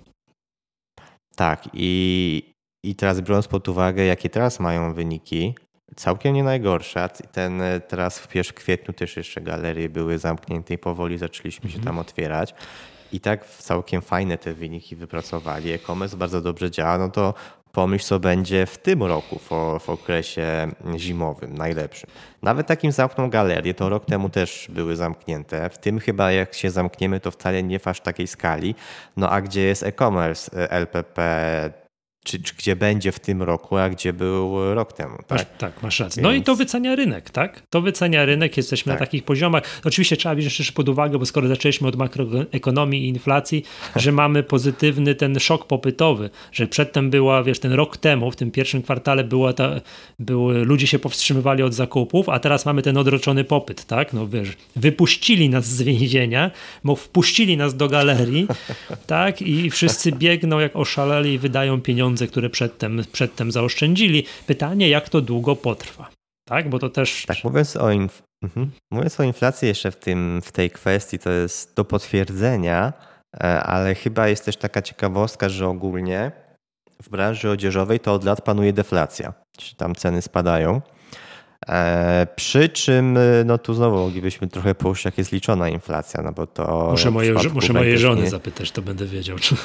[1.36, 5.56] Tak, i, i teraz biorąc pod uwagę, jakie teraz mają wyniki,
[5.96, 7.10] całkiem nie najgorsze.
[7.32, 11.82] Ten teraz w, w kwietniu też jeszcze galerie były zamknięte i powoli zaczęliśmy mhm.
[11.82, 12.54] się tam otwierać
[13.12, 15.72] i tak całkiem fajne te wyniki wypracowali.
[15.72, 17.34] E-commerce bardzo dobrze działa, no to
[17.78, 22.10] pomyśl, co będzie w tym roku, w, w, okresie zimowym, najlepszym.
[22.42, 25.70] Nawet takim zamkną galerię, to rok temu też były zamknięte.
[25.70, 28.76] W tym chyba jak się zamkniemy, to wcale nie w aż takiej skali.
[29.18, 31.87] No a gdzie jest e-commerce LPP
[32.28, 35.18] czy, czy, gdzie będzie w tym roku, a gdzie był rok temu.
[35.18, 36.22] Tak, masz, tak masz rację.
[36.22, 36.32] Więc...
[36.32, 37.62] No i to wycenia rynek, tak?
[37.70, 39.00] To wycenia rynek, jesteśmy tak.
[39.00, 39.64] na takich poziomach.
[39.86, 43.64] Oczywiście trzeba wziąć jeszcze pod uwagę, bo skoro zaczęliśmy od makroekonomii i inflacji,
[43.96, 48.52] że mamy pozytywny ten szok popytowy, że przedtem była, wiesz, ten rok temu, w tym
[48.52, 49.82] pierwszym kwartale była ta,
[50.20, 54.14] były, ludzie się powstrzymywali od zakupów, a teraz mamy ten odroczony popyt, tak?
[54.14, 56.52] No wiesz, wypuścili nas z więzienia,
[56.84, 58.48] bo wpuścili nas do galerii,
[59.08, 59.42] tak?
[59.42, 64.26] I wszyscy biegną jak oszaleli i wydają pieniądze pieniądze, które przedtem, przedtem zaoszczędzili.
[64.48, 66.10] Pytanie, jak to długo potrwa.
[66.48, 67.26] Tak, bo to też.
[67.28, 68.72] Tak, mówiąc o, inf mhm.
[68.92, 72.94] mówiąc o inflacji jeszcze w, tym, w tej kwestii, to jest do potwierdzenia,
[73.36, 76.32] e, ale chyba jest też taka ciekawostka, że ogólnie
[77.04, 80.82] w branży odzieżowej to od lat panuje deflacja, czyli tam ceny spadają.
[81.70, 86.32] E, przy czym, e, no tu znowu moglibyśmy trochę pójść, jak jest liczona inflacja, no
[86.32, 86.88] bo to.
[86.92, 88.30] Muszę, moje, muszę mojej żony nie...
[88.30, 89.40] zapytać, to będę wiedział.
[89.40, 89.56] Czy...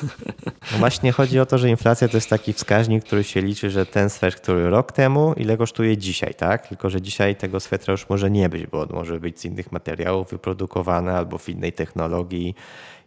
[0.72, 3.86] No właśnie chodzi o to, że inflacja to jest taki wskaźnik, który się liczy, że
[3.86, 6.68] ten swetr, który rok temu, ile kosztuje dzisiaj, tak?
[6.68, 9.72] Tylko, że dzisiaj tego swetra już może nie być, bo on może być z innych
[9.72, 12.54] materiałów wyprodukowany albo w innej technologii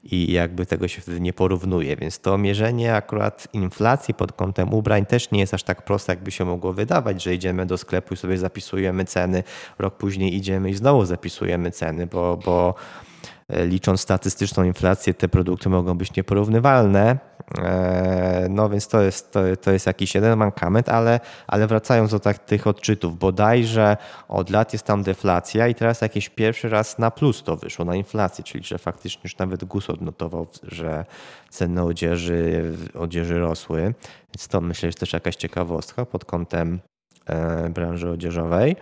[0.06, 1.96] i jakby tego się wtedy nie porównuje.
[1.96, 6.32] Więc to mierzenie akurat inflacji pod kątem ubrań też nie jest aż tak proste, jakby
[6.32, 9.44] się mogło wydawać, że idziemy do sklepu i sobie zapisujemy ceny,
[9.80, 12.76] rok później idziemy i znowu zapisujemy ceny, bo, bo
[13.50, 17.18] licząc statystyczną inflację, te produkty mogą być nieporównywalne.
[17.58, 22.20] E, no więc to jest, to, to jest jakiś jeden mankament, ale, ale wracając do
[22.20, 27.12] tak, tych odczytów, bodajże od lat jest tam deflacja i teraz jakiś pierwszy raz na
[27.12, 31.06] plus to wyszło, na inflację, czyli że faktycznie już nawet GUS odnotował, że
[31.50, 33.82] ceny odzieży, odzieży rosły.
[34.36, 36.80] Więc to myślę, że jest też jakaś ciekawostka pod kątem
[37.26, 38.76] e, branży odzieżowej.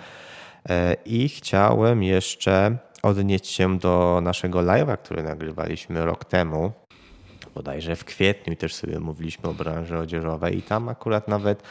[1.05, 6.71] I chciałem jeszcze odnieść się do naszego live'a, który nagrywaliśmy rok temu,
[7.55, 10.57] bodajże w kwietniu i też sobie mówiliśmy o branży odzieżowej.
[10.57, 11.63] I tam akurat nawet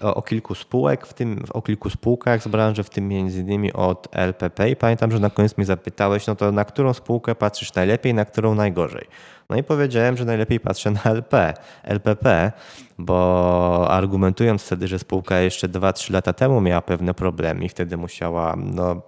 [0.00, 4.08] o, kilku spółek, w tym o kilku spółkach z branży, w tym między innymi od
[4.12, 8.14] LPP i pamiętam, że na koniec mnie zapytałeś, no to na którą spółkę patrzysz najlepiej,
[8.14, 9.06] na którą najgorzej.
[9.50, 12.52] No i powiedziałem, że najlepiej patrzę na LP, LPP,
[12.98, 18.54] bo argumentując wtedy, że spółka jeszcze 2-3 lata temu miała pewne problemy i wtedy musiała
[18.56, 19.02] no,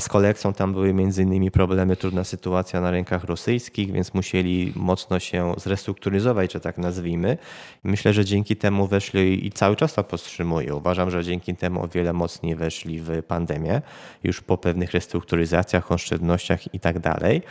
[0.00, 5.54] z kolekcją tam były innymi problemy, trudna sytuacja na rynkach rosyjskich, więc musieli mocno się
[5.56, 7.38] zrestrukturyzować, że tak nazwijmy.
[7.84, 10.76] Myślę, że dzięki temu weszli i cały czas to powstrzymują.
[10.76, 13.82] Uważam, że dzięki temu o wiele mocniej weszli w pandemię,
[14.24, 17.42] już po pewnych restrukturyzacjach, oszczędnościach i tak dalej.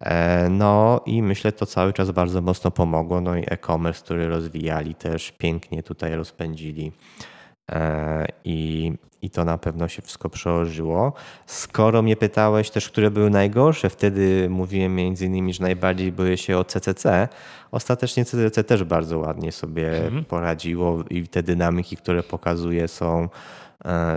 [0.00, 3.20] E, no i myślę, to cały czas bardzo mocno pomogło.
[3.20, 7.33] No i e-commerce, który rozwijali też pięknie tutaj rozpędzili E,
[8.44, 11.12] I, I to na pewno się wszystko przełożyło.
[11.46, 16.58] Skoro mnie pytałeś też, które były najgorsze, wtedy mówiłem między innymi, że najbardziej boję się
[16.58, 17.28] o CCC.
[17.70, 20.24] Ostatecznie CCC też bardzo ładnie sobie mhm.
[20.24, 23.28] poradziło i te dynamiki, które pokazuje są E,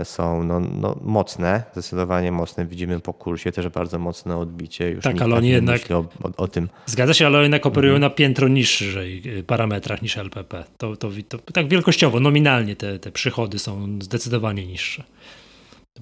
[0.04, 2.66] są no, no, mocne, zdecydowanie mocne.
[2.66, 4.90] Widzimy po kursie też bardzo mocne odbicie.
[4.90, 6.70] Już tak, ale oni jednak o, o, o, tym.
[6.86, 8.12] Zgadza się, ale oni jednak operują mhm.
[8.12, 10.64] na piętro niższej y, parametrach niż LPP.
[10.78, 15.04] To, to, to, tak wielkościowo, nominalnie te, te przychody są zdecydowanie niższe.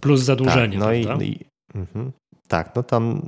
[0.01, 0.79] Plus zadłużenie.
[0.79, 1.39] Tak, no i, i
[1.75, 2.11] mhm.
[2.47, 3.21] tak, no tam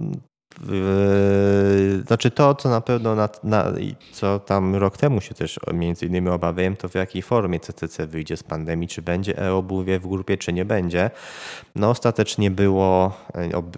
[2.08, 3.66] znaczy to, co na pewno, na, na,
[4.12, 8.38] co tam rok temu się też między innymi obawiałem, to w jakiej formie CCC wyjdzie
[8.38, 11.12] z pandemii, czy będzie e-obuwie w grupie, czy nie będzie.
[11.76, 13.18] No ostatecznie było,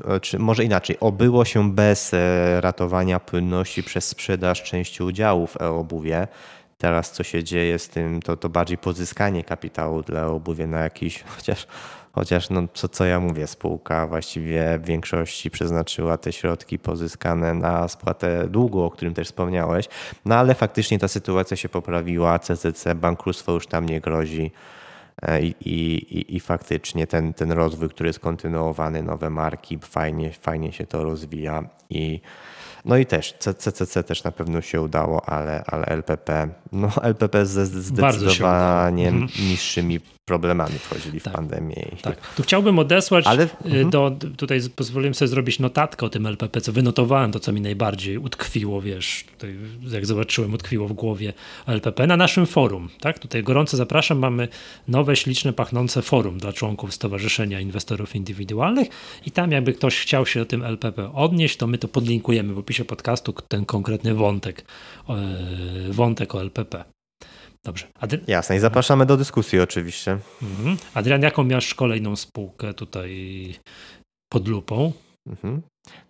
[0.08, 6.28] e, czy może inaczej, obyło się bez e, ratowania płynności przez sprzedaż części udziałów e-obuwie.
[6.78, 11.24] Teraz co się dzieje z tym, to, to bardziej pozyskanie kapitału dla obuwie na jakiś,
[11.36, 11.68] chociaż
[12.12, 17.88] Chociaż, no, co, co ja mówię, spółka właściwie w większości przeznaczyła te środki pozyskane na
[17.88, 19.86] spłatę długu, o którym też wspomniałeś.
[20.26, 24.52] No ale faktycznie ta sytuacja się poprawiła, CCC, bankructwo już tam nie grozi.
[25.22, 30.72] E, I, i, i faktycznie ten, ten rozwój, który jest kontynuowany, nowe marki, fajnie, fajnie
[30.72, 31.64] się to rozwija.
[31.90, 32.22] I,
[32.86, 37.66] no i też CCC też na pewno się udało, ale, ale LPP, no LPP ze
[37.66, 39.30] zdecydowanie mhm.
[39.40, 41.34] niższymi problemami wchodzili tak.
[41.34, 41.76] w pandemię.
[42.02, 42.34] Tak.
[42.36, 43.44] Tu chciałbym odesłać, Ale...
[43.44, 43.90] Y, mhm.
[43.90, 48.18] do, tutaj pozwoliłem sobie zrobić notatkę o tym LPP, co wynotowałem, to co mi najbardziej
[48.18, 49.56] utkwiło, wiesz, tutaj
[49.92, 51.34] jak zobaczyłem, utkwiło w głowie
[51.68, 52.90] LPP na naszym forum.
[53.00, 53.20] Tak?
[53.20, 54.48] Tutaj gorąco zapraszam, mamy
[54.88, 58.88] nowe, śliczne, pachnące forum dla członków Stowarzyszenia Inwestorów Indywidualnych
[59.26, 62.60] i tam jakby ktoś chciał się o tym LPP odnieść, to my to podlinkujemy w
[62.60, 64.66] opisie podcastu, ten konkretny wątek,
[65.10, 65.16] e,
[65.90, 66.99] wątek o LPP.
[67.66, 67.88] Dobrze.
[68.00, 68.20] Adry...
[68.28, 70.20] Jasne i zapraszamy do dyskusji oczywiście.
[70.42, 70.78] Mhm.
[70.94, 73.56] Adrian, jaką miałeś kolejną spółkę tutaj
[74.32, 74.94] pod lupą?
[75.28, 75.62] Mhm.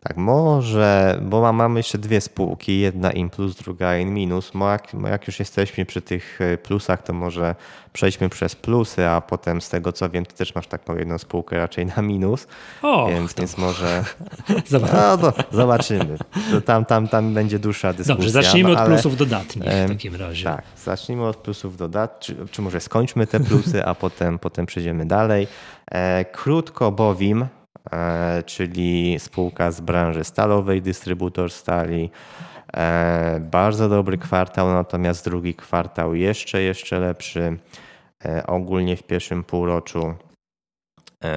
[0.03, 4.51] Tak, może, bo mamy jeszcze dwie spółki, jedna in plus, druga in minus.
[4.61, 7.55] Jak, jak już jesteśmy przy tych e, plusach, to może
[7.93, 11.57] przejdźmy przez plusy, a potem z tego co wiem, ty też masz taką jedną spółkę
[11.57, 12.47] raczej na minus.
[12.81, 14.03] O, więc, więc może.
[14.71, 16.17] No, to zobaczymy.
[16.51, 18.15] To tam, tam, tam będzie dłuższa dyskusja.
[18.15, 20.43] Dobrze, zacznijmy no, od plusów dodatnich w takim razie.
[20.43, 25.05] Tak, zacznijmy od plusów dodatnich, czy, czy może skończmy te plusy, a potem, potem przejdziemy
[25.05, 25.47] dalej.
[25.91, 27.47] E, krótko bowiem
[28.45, 32.09] czyli spółka z branży stalowej, dystrybutor stali.
[32.73, 37.57] E, bardzo dobry kwartał, natomiast drugi kwartał jeszcze, jeszcze lepszy.
[38.25, 40.13] E, ogólnie w pierwszym półroczu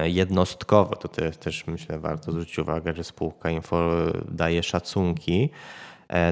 [0.03, 3.89] jednostkowo, to też, też myślę warto zwrócić uwagę, że spółka Info
[4.31, 5.49] daje szacunki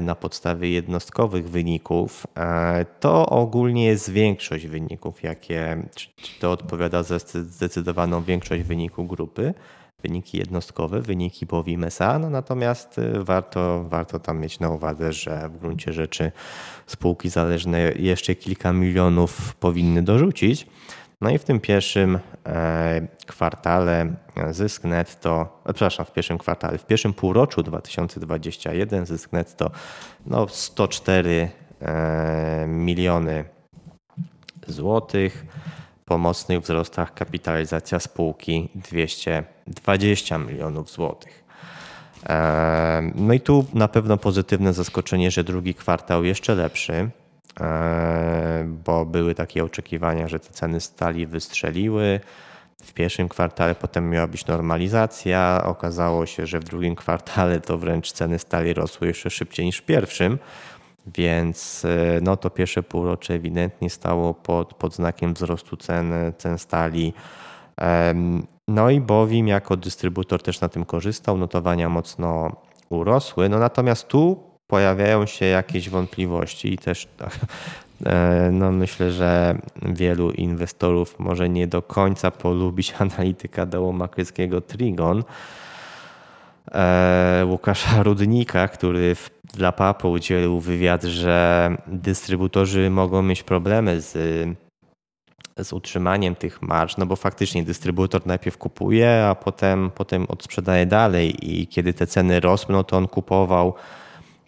[0.02, 2.26] na podstawie jednostkowych wyników,
[3.00, 5.82] to ogólnie jest większość wyników, jakie,
[6.40, 9.54] to odpowiada za zdecydowaną większość wyniku grupy
[10.02, 15.48] wyniki jednostkowe, wyniki Bowim SA, no natomiast y, warto, warto tam mieć na uwadze, że
[15.48, 16.32] w gruncie rzeczy
[16.86, 20.66] spółki zależne jeszcze kilka milionów powinny dorzucić.
[21.22, 24.14] No i w tym pierwszym e, kwartale
[24.50, 29.70] zysk netto, e, przepraszam, w pierwszym kwartale, w pierwszym półroczu 2021 zysk netto
[30.26, 31.48] no 104
[31.80, 33.44] e, miliony
[34.66, 35.46] złotych
[36.12, 41.44] po mocnych wzrostach kapitalizacja spółki 220 milionów złotych.
[43.14, 47.10] No i tu na pewno pozytywne zaskoczenie, że drugi kwartał jeszcze lepszy,
[48.66, 52.20] bo były takie oczekiwania, że te ceny stali wystrzeliły.
[52.84, 55.62] W pierwszym kwartale potem miała być normalizacja.
[55.64, 59.82] Okazało się, że w drugim kwartale to wręcz ceny stali rosły jeszcze szybciej niż w
[59.82, 60.38] pierwszym.
[61.06, 67.12] Więc e, no to pierwsze półrocze ewidentnie stało pod, pod znakiem wzrostu cen, cen stali.
[68.68, 72.56] No i Bowim jako dystrybutor też na tym korzystał, notowania mocno
[72.88, 73.48] urosły.
[73.48, 77.08] No natomiast tu pojawiają się jakieś wątpliwości i też
[78.06, 85.24] e, no myślę, że wielu inwestorów może nie do końca polubić analityka dołu makryckiego Trigon,
[87.44, 89.16] Łukasza Rudnika, który
[89.54, 94.12] dla PAPO udzielił wywiad, że dystrybutorzy mogą mieć problemy z,
[95.58, 101.52] z utrzymaniem tych marż, no bo faktycznie dystrybutor najpierw kupuje, a potem, potem odsprzedaje dalej
[101.52, 103.74] i kiedy te ceny rosną, to on kupował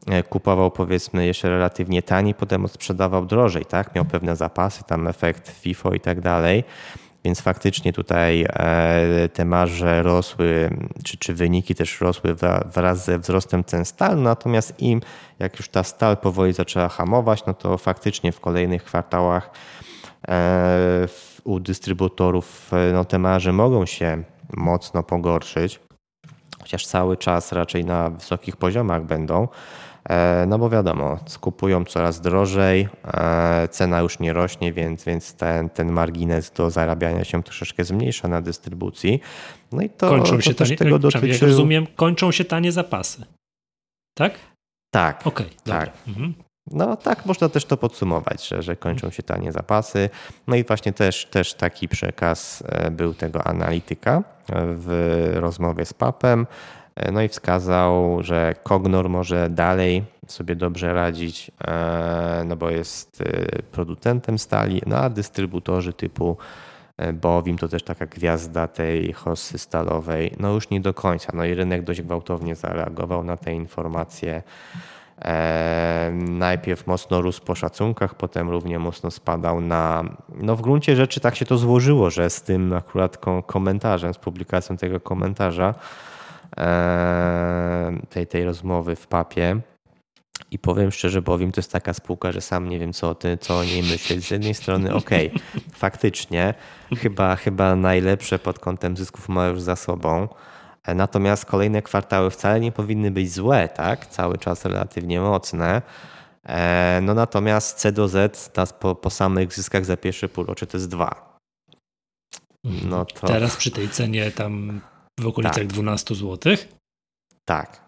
[0.07, 3.95] e, kupował powiedzmy jeszcze relatywnie taniej, potem odsprzedawał drożej, tak?
[3.95, 6.65] Miał pewne zapasy, tam efekt FIFO i tak dalej.
[7.25, 10.71] Więc faktycznie tutaj e, te marże rosły,
[11.05, 12.35] czy, czy wyniki też rosły
[12.75, 15.01] wraz ze wzrostem cen stal, natomiast im,
[15.39, 19.51] jak już ta stal powoli zaczęła hamować, no to faktycznie w kolejnych kwartałach
[20.29, 21.09] e,
[21.45, 24.23] u dystrybutorów e, no te marże mogą się
[24.57, 25.81] mocno pogorszyć,
[26.61, 29.49] chociaż cały czas raczej na wysokich poziomach będą.
[30.09, 35.71] E, no bo wiadomo, skupują coraz drożej, e, cena już nie rośnie, więc, więc ten,
[35.71, 39.21] ten margines do zarabiania się troszeczkę zmniejsza na dystrybucji.
[39.73, 41.29] No i to, kończą się to tanie, tego dotyczy...
[41.29, 43.27] Jak rozumiem, kończą się tanie zapasy.
[44.15, 44.39] Tak?
[44.91, 45.27] Tak.
[45.27, 45.91] Okej, okay, tak.
[46.09, 46.35] Mhm.
[46.71, 50.11] No tak, można też to podsumować, że, że kończą się tanie zapasy.
[50.47, 56.47] No i właśnie też, też taki przekaz e, był tego analityka w rozmowie z papem.
[57.13, 61.51] No i wskazał, że Cognor może dalej sobie dobrze radzić,
[62.45, 63.23] no bo jest
[63.73, 66.37] producentem stali, no a dystrybutorzy typu
[67.15, 71.33] Bowim to też taka gwiazda tej hossy stalowej, no już nie do końca.
[71.35, 74.43] No i rynek dość gwałtownie zareagował na te informacje.
[76.13, 80.05] najpierw mocno rósł po szacunkach, potem równie mocno spadał na.
[80.35, 84.77] No w gruncie rzeczy tak się to złożyło, że z tym akurat komentarzem, z publikacją
[84.77, 85.75] tego komentarza,
[88.11, 89.61] tej, tej rozmowy w papie,
[90.51, 93.39] i powiem szczerze, bowiem to jest taka spółka, że sam nie wiem, co o, ty,
[93.41, 94.25] co o niej myśleć.
[94.25, 95.41] Z jednej strony, okej, okay,
[95.85, 96.55] faktycznie,
[96.97, 100.29] chyba, chyba najlepsze pod kątem zysków ma już za sobą.
[100.95, 104.07] Natomiast kolejne kwartały wcale nie powinny być złe, tak?
[104.07, 105.83] Cały czas relatywnie mocne.
[106.47, 110.89] E, no natomiast C do Z po, po samych zyskach za pierwsze półrocze to jest
[110.91, 111.39] dwa.
[112.65, 113.27] No to...
[113.27, 114.81] Teraz przy tej cenie tam
[115.21, 115.67] w okolicach tak.
[115.67, 116.57] 12 zł?
[117.45, 117.85] Tak.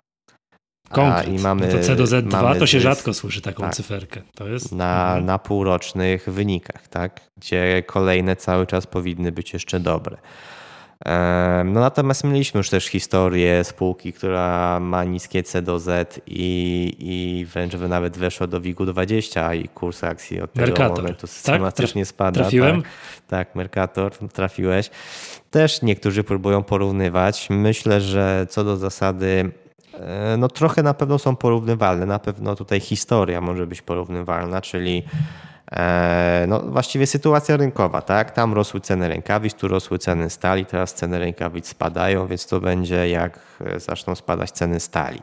[0.90, 1.28] Konkret.
[1.28, 4.22] I mamy, no to C do Z2 to się rzadko słyszy taką tak, cyferkę.
[4.34, 4.72] To jest...
[4.72, 5.26] na, mhm.
[5.26, 7.20] na półrocznych wynikach, tak?
[7.36, 10.16] gdzie kolejne cały czas powinny być jeszcze dobre.
[11.64, 17.44] No natomiast mieliśmy już też historię spółki, która ma niskie C do Z i, i
[17.44, 20.96] wręcz nawet weszła do WIG-20 i kurs akcji od tego Mercator.
[20.96, 21.30] momentu tak?
[21.30, 22.08] systematycznie tak?
[22.08, 22.40] spada.
[22.40, 22.82] Trafiłem?
[22.82, 22.90] Tak,
[23.28, 24.90] tak, Mercator, trafiłeś.
[25.50, 27.46] Też niektórzy próbują porównywać.
[27.50, 29.52] Myślę, że co do zasady
[30.00, 32.06] E, no trochę na pewno są porównywalne.
[32.06, 35.02] Na pewno tutaj historia może być porównywalna, czyli
[36.48, 38.30] no właściwie sytuacja rynkowa, tak?
[38.30, 43.08] Tam rosły ceny rękawic, tu rosły ceny stali, teraz ceny rękawic spadają, więc to będzie
[43.08, 45.22] jak e, zaczną spadać ceny stali.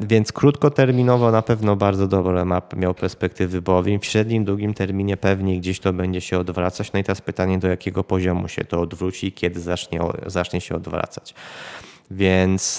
[0.00, 4.00] Więc krótkoterminowo na pewno bardzo dobre ma, miał perspektywy bowiem.
[4.00, 6.92] W średnim, długim terminie pewnie gdzieś to będzie się odwracać.
[6.92, 10.74] No i teraz pytanie, do jakiego poziomu się to odwróci i kiedy zacznie, zacznie się
[10.74, 11.34] odwracać.
[12.10, 12.76] Więc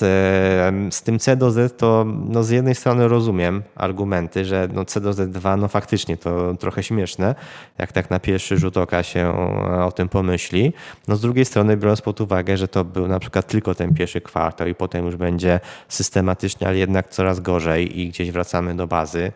[0.91, 5.01] z tym C do Z to no z jednej strony rozumiem argumenty, że no C
[5.01, 7.35] do Z2 no faktycznie to trochę śmieszne,
[7.77, 10.73] jak tak na pierwszy rzut oka się e, o tym pomyśli.
[11.07, 14.21] No z drugiej strony biorąc pod uwagę, że to był na przykład tylko ten pierwszy
[14.21, 19.31] kwartał i potem już będzie systematycznie, ale jednak coraz gorzej i gdzieś wracamy do bazy.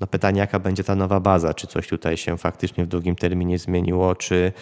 [0.00, 3.58] No pytanie jaka będzie ta nowa baza, czy coś tutaj się faktycznie w długim terminie
[3.58, 4.52] zmieniło, czy,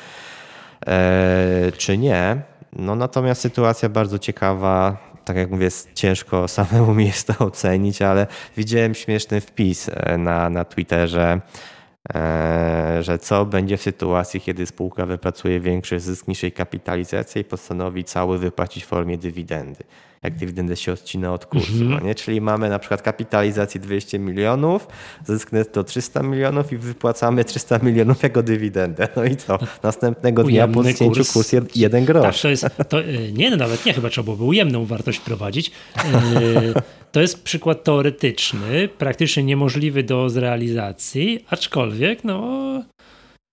[0.86, 2.42] e, czy nie.
[2.72, 4.96] No natomiast sytuacja bardzo ciekawa.
[5.24, 10.50] Tak jak mówię, ciężko samemu mi jest to ocenić, ale widziałem śmieszny wpis e, na,
[10.50, 11.40] na Twitterze,
[12.14, 17.44] e, że co będzie w sytuacji, kiedy spółka wypracuje większy zysk niż jej kapitalizacja i
[17.44, 19.84] postanowi cały wypłacić w formie dywidendy
[20.22, 21.72] jak dywidendę się odcina od kursu.
[21.72, 21.88] -hmm.
[21.88, 22.14] no nie?
[22.14, 24.88] Czyli mamy na przykład kapitalizację 200 milionów,
[25.26, 29.08] zysk netto 300 milionów i wypłacamy 300 milionów jako dywidendę.
[29.16, 29.58] No i co?
[29.82, 32.22] Następnego dnia po zdjęciu kurs, kurs jeden grosz.
[32.24, 35.72] Tak, to jest, to, e, nie, no nawet nie, chyba trzeba byłoby ujemną wartość wprowadzić.
[35.96, 42.58] E, to jest przykład teoretyczny, praktycznie niemożliwy do zrealizacji, aczkolwiek no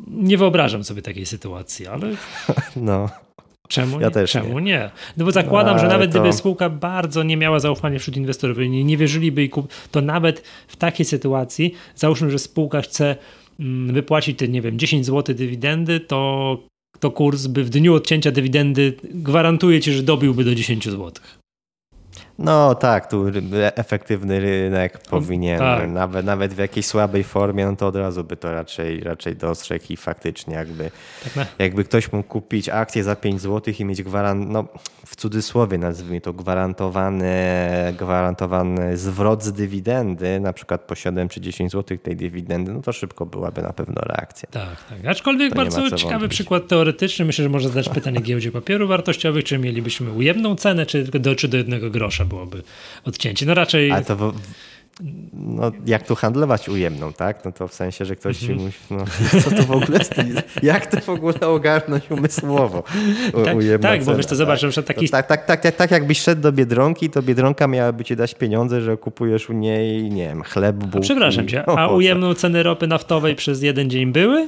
[0.07, 2.07] nie wyobrażam sobie takiej sytuacji, ale.
[2.75, 3.09] No.
[3.67, 4.27] Czemu, ja nie?
[4.27, 4.71] Czemu nie?
[4.71, 4.89] nie?
[5.17, 6.19] No bo zakładam, że nawet to...
[6.19, 9.73] gdyby spółka bardzo nie miała zaufania wśród inwestorów, nie, nie wierzyliby i kup...
[9.91, 13.15] to nawet w takiej sytuacji, załóżmy, że spółka chce
[13.59, 16.59] mm, wypłacić te, nie wiem, 10 zł dywidendy, to,
[16.99, 21.11] to kurs by w dniu odcięcia dywidendy gwarantuje ci, że dobiłby do 10 zł.
[22.39, 23.25] No tak, tu
[23.75, 25.89] efektywny rynek powinien, tak.
[25.89, 29.85] nawet, nawet w jakiejś słabej formie, no to od razu by to raczej, raczej dostrzegł
[29.89, 30.91] i faktycznie jakby,
[31.35, 34.65] tak jakby ktoś mógł kupić akcję za 5 zł i mieć gwarant, no
[35.05, 37.25] w cudzysłowie nazwijmy to gwarantowany,
[37.99, 42.93] gwarantowany zwrot z dywidendy, na przykład po 7 czy 10 zł tej dywidendy, no to
[42.93, 44.49] szybko byłaby na pewno reakcja.
[44.51, 45.05] Tak, tak.
[45.07, 46.31] Aczkolwiek to bardzo ciekawy wątpić.
[46.31, 47.25] przykład teoretyczny.
[47.25, 51.47] Myślę, że można zadać pytanie giełdzie papierów wartościowych, czy mielibyśmy ujemną cenę, czy do, czy
[51.47, 52.63] do jednego grosza byłoby
[53.03, 53.45] odcięcie.
[53.45, 53.91] No raczej...
[53.91, 54.33] Ale to w,
[55.33, 57.45] no, jak tu handlować ujemną, tak?
[57.45, 58.65] No to w sensie, że ktoś ci mhm.
[58.65, 59.05] musi, no,
[59.43, 59.99] co to w ogóle,
[60.63, 62.83] jak to w ogóle ogarnąć umysłowo?
[63.33, 64.71] U, tak, tak bo wiesz, to zobacz, tak?
[64.71, 65.09] że taki...
[65.09, 68.81] tak, tak, tak, tak, tak jakbyś szedł do Biedronki, to Biedronka miałaby ci dać pieniądze,
[68.81, 70.99] że kupujesz u niej, nie wiem, chleb, bułki.
[71.01, 74.47] Przepraszam cię, a ujemną ceny ropy naftowej przez jeden dzień były?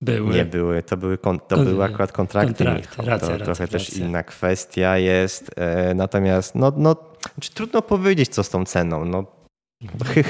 [0.00, 0.34] Były.
[0.34, 1.18] Nie były, to były,
[1.48, 2.64] to były akurat kontrakty.
[2.64, 3.66] kontrakty racja, to racja, trochę racja.
[3.66, 5.50] też inna kwestia jest.
[5.56, 6.96] E, natomiast no, no,
[7.34, 9.04] znaczy, trudno powiedzieć, co z tą ceną.
[9.04, 9.36] No,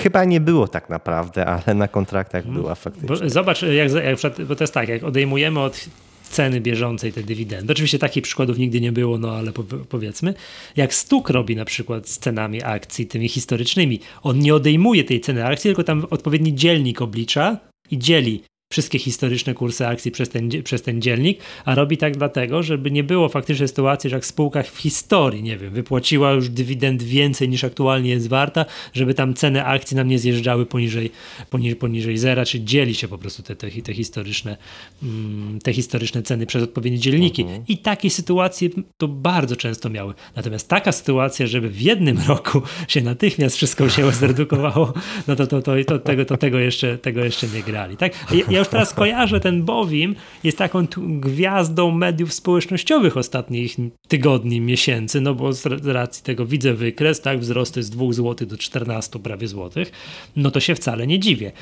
[0.02, 2.62] Chyba nie było tak naprawdę, ale na kontraktach mhm.
[2.62, 3.08] była faktycznie.
[3.08, 5.86] Bo zobacz, jak, jak, bo to jest tak, jak odejmujemy od
[6.30, 7.72] ceny bieżącej te dywidendy.
[7.72, 9.52] Oczywiście takich przykładów nigdy nie było, no ale
[9.88, 10.34] powiedzmy,
[10.76, 15.46] jak Stuk robi na przykład z cenami akcji, tymi historycznymi, on nie odejmuje tej ceny
[15.46, 17.58] akcji, tylko tam odpowiedni dzielnik oblicza
[17.90, 18.42] i dzieli
[18.72, 23.04] wszystkie historyczne kursy akcji przez ten, przez ten dziennik, a robi tak dlatego, żeby nie
[23.04, 27.64] było faktycznie sytuacji, że jak spółka w historii, nie wiem, wypłaciła już dywidend więcej niż
[27.64, 31.10] aktualnie jest warta, żeby tam ceny akcji nam nie zjeżdżały poniżej,
[31.50, 34.56] poniżej, poniżej zera, czy dzieli się po prostu te, te, te, historyczne,
[35.02, 37.42] mm, te historyczne ceny przez odpowiednie dzielniki.
[37.42, 37.64] Mhm.
[37.68, 40.14] I takie sytuacje to bardzo często miały.
[40.36, 44.92] Natomiast taka sytuacja, żeby w jednym roku się natychmiast wszystko się zredukowało,
[45.28, 47.96] no to, to, to, to, tego, to tego, jeszcze, tego jeszcze nie grali.
[47.96, 48.12] Tak?
[48.50, 53.76] Ja, ja już teraz kojarzę, ten Bowim jest taką gwiazdą mediów społecznościowych ostatnich
[54.08, 58.56] tygodni, miesięcy, no bo z racji tego widzę wykres, tak, wzrosty z 2 zł do
[58.56, 59.92] 14 prawie złotych,
[60.36, 61.52] no to się wcale nie dziwię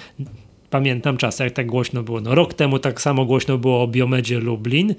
[0.70, 2.20] pamiętam czasy, jak tak głośno było.
[2.20, 4.94] No, rok temu tak samo głośno było o Biomedzie Lublin,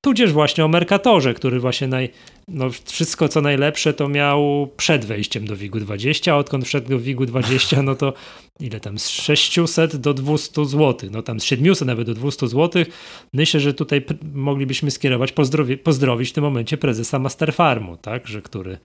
[0.00, 2.10] tudzież właśnie o Mercatorze, który właśnie naj,
[2.48, 7.82] no, wszystko co najlepsze to miał przed wejściem do WIG-20, a odkąd wszedł do WIG-20,
[7.84, 8.12] no to
[8.60, 12.84] ile tam, z 600 do 200 zł, no tam z 700 nawet do 200 zł.
[13.32, 18.78] Myślę, że tutaj moglibyśmy skierować, pozdrowi pozdrowić w tym momencie prezesa Masterfarmu, tak, że który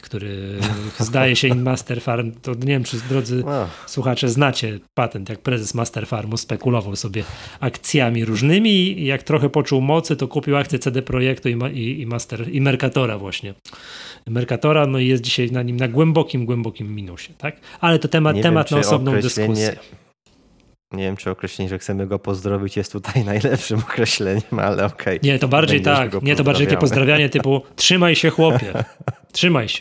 [0.00, 0.58] który
[0.98, 3.44] zdaje się in Master Farm, to nie wiem, czy drodzy
[3.86, 7.24] słuchacze znacie patent, jak prezes Master Farmu spekulował sobie
[7.60, 12.06] akcjami różnymi i jak trochę poczuł mocy, to kupił akcje CD Projektu i, i, i,
[12.06, 13.54] Master, i Mercatora właśnie.
[14.26, 17.60] Mercatora, no i jest dzisiaj na nim na głębokim, głębokim minusie, tak?
[17.80, 19.76] Ale to temat, temat wiem, na osobną dyskusję.
[20.92, 25.18] Nie wiem, czy określenie, że chcemy go pozdrowić jest tutaj najlepszym określeniem, ale okej.
[25.18, 25.30] Okay.
[25.30, 26.22] Nie, to bardziej tak.
[26.22, 28.72] Nie, to bardziej takie pozdrawianie typu trzymaj się chłopie,
[29.32, 29.80] trzymaj się.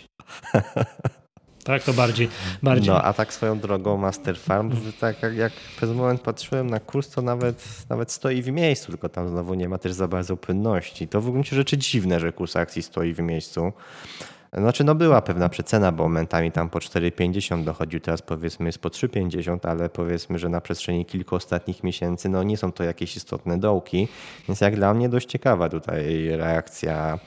[1.63, 2.29] Tak, to bardziej,
[2.63, 2.89] bardziej.
[2.89, 7.09] No, a tak swoją drogą Master Farm, tak jak, jak przez moment patrzyłem na kurs,
[7.09, 11.07] to nawet, nawet stoi w miejscu, tylko tam znowu nie ma też za bardzo płynności.
[11.07, 13.71] To w gruncie rzeczy dziwne, że kurs akcji stoi w miejscu.
[14.57, 18.89] Znaczy, no była pewna przecena, bo momentami tam po 4,50 dochodził, teraz powiedzmy jest po
[18.89, 23.57] 3,50, ale powiedzmy, że na przestrzeni kilku ostatnich miesięcy, no nie są to jakieś istotne
[23.57, 24.07] dołki,
[24.47, 27.19] więc jak dla mnie dość ciekawa tutaj reakcja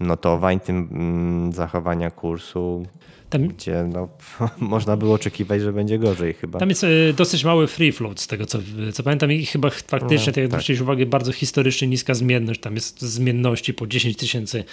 [0.00, 2.86] notowań, tym mm, zachowania kursu.
[3.34, 4.08] Tam, gdzie no,
[4.74, 6.58] można było oczekiwać, że będzie gorzej chyba.
[6.58, 8.58] Tam jest y, dosyć mały free float z tego co,
[8.92, 12.60] co pamiętam i chyba faktycznie, no, tak jak zwróciłeś uwagę, bardzo historycznie niska zmienność.
[12.60, 14.64] Tam jest zmienności po 10 tysięcy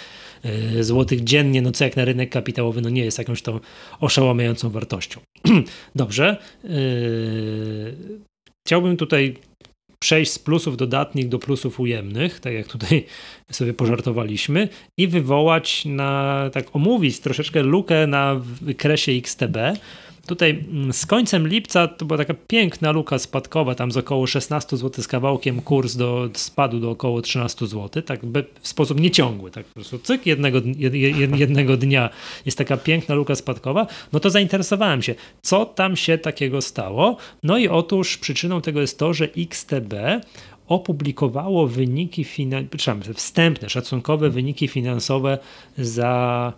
[0.76, 3.60] y, złotych dziennie, no co jak na rynek kapitałowy, no nie jest jakąś tą
[4.00, 5.20] oszałamiającą wartością.
[5.94, 6.36] Dobrze.
[6.64, 8.20] Yy,
[8.66, 9.36] chciałbym tutaj
[10.02, 13.06] przejść z plusów dodatnich do plusów ujemnych, tak jak tutaj
[13.50, 19.56] sobie pożartowaliśmy, i wywołać na, tak omówić troszeczkę lukę na wykresie XTB.
[20.26, 24.76] Tutaj mm, z końcem lipca to była taka piękna luka spadkowa, tam z około 16
[24.76, 28.20] zł z kawałkiem kurs do, spadł do około 13 zł, tak
[28.60, 30.94] w sposób nieciągły, tak po prostu cyk, jednego, jed,
[31.38, 32.10] jednego dnia
[32.46, 37.16] jest taka piękna luka spadkowa, no to zainteresowałem się, co tam się takiego stało.
[37.42, 39.94] No i otóż przyczyną tego jest to, że XTB
[40.68, 45.38] opublikowało wyniki finansowe, wstępne, szacunkowe wyniki finansowe
[45.78, 46.52] za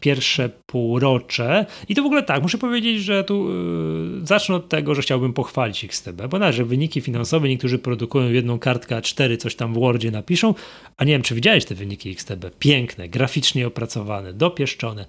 [0.00, 1.66] pierwsze półrocze.
[1.88, 5.32] I to w ogóle tak, muszę powiedzieć, że tu yy, zacznę od tego, że chciałbym
[5.32, 9.78] pochwalić XTB, bo na, że wyniki finansowe niektórzy produkują jedną kartkę A4, coś tam w
[9.78, 10.54] Wordzie napiszą,
[10.96, 12.58] a nie wiem, czy widziałeś te wyniki XTB.
[12.58, 15.06] Piękne, graficznie opracowane, dopieszczone.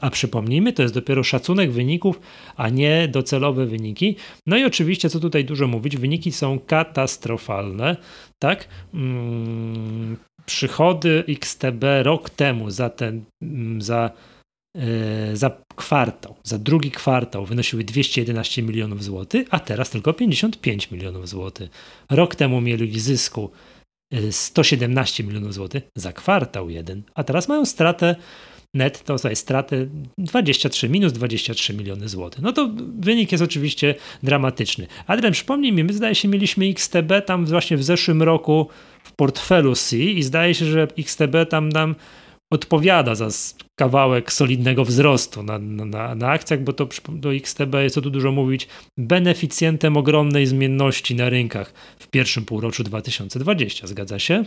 [0.00, 2.20] A przypomnijmy, to jest dopiero szacunek wyników,
[2.56, 4.16] a nie docelowe wyniki.
[4.46, 7.96] No i oczywiście, co tutaj dużo mówić, wyniki są katastrofalne,
[8.38, 8.68] tak?
[8.92, 10.16] Hmm,
[10.46, 14.10] przychody XTB rok temu za ten, mm, za,
[14.76, 21.28] yy, za kwartał, za drugi kwartał wynosiły 211 milionów złotych, a teraz tylko 55 milionów
[21.28, 21.70] złotych.
[22.10, 23.50] Rok temu mieli zysku
[24.30, 28.16] 117 e, milionów złotych za kwartał jeden, a teraz mają stratę
[28.76, 29.86] net, to jest stratę
[30.18, 32.42] 23, minus 23 miliony złotych.
[32.42, 34.86] No to wynik jest oczywiście dramatyczny.
[35.06, 38.68] Adrian, przypomnij mi, my zdaje się mieliśmy XTB tam właśnie w zeszłym roku
[39.06, 41.94] w portfelu C i zdaje się, że XTB tam nam
[42.52, 43.28] odpowiada za
[43.78, 48.32] kawałek solidnego wzrostu na, na, na akcjach, bo to do XTB jest co tu dużo
[48.32, 53.86] mówić, beneficjentem ogromnej zmienności na rynkach w pierwszym półroczu 2020.
[53.86, 54.44] Zgadza się?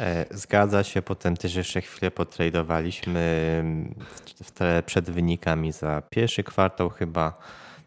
[0.00, 3.64] E, zgadza się, potem też jeszcze chwilę potradowaliśmy
[4.86, 7.38] przed wynikami za pierwszy kwartał chyba,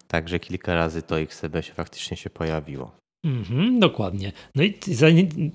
[0.08, 3.03] także kilka razy to XTB się faktycznie się pojawiło.
[3.24, 4.32] Mhm, dokładnie.
[4.56, 4.74] No i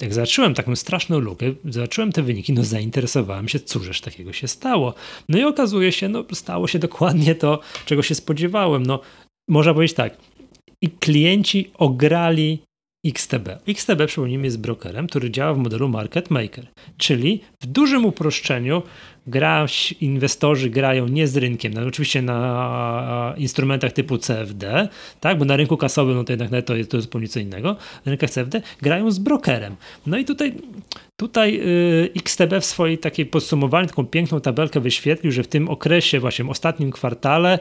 [0.02, 4.94] jak zacząłem taką straszną lukę, zobaczyłem te wyniki, no zainteresowałem się, cóżeż takiego się stało.
[5.28, 8.86] No i okazuje się, no stało się dokładnie to, czego się spodziewałem.
[8.86, 9.00] No
[9.48, 10.16] można powiedzieć tak,
[10.82, 12.58] i klienci ograli
[13.06, 13.48] XTB.
[13.68, 18.82] XTB, przypomnijmy, jest brokerem, który działa w modelu market maker, czyli w dużym uproszczeniu
[19.26, 19.66] gra,
[20.00, 24.88] inwestorzy grają nie z rynkiem, no, oczywiście na instrumentach typu CFD,
[25.20, 27.76] tak, bo na rynku kasowym no to jednak to jest, to jest zupełnie co innego,
[28.04, 29.76] na rynkach CFD grają z brokerem.
[30.06, 30.54] No i tutaj,
[31.16, 36.20] tutaj yy, XTB w swojej takiej podsumowaniu, taką piękną tabelkę wyświetlił, że w tym okresie,
[36.20, 37.58] właśnie w ostatnim kwartale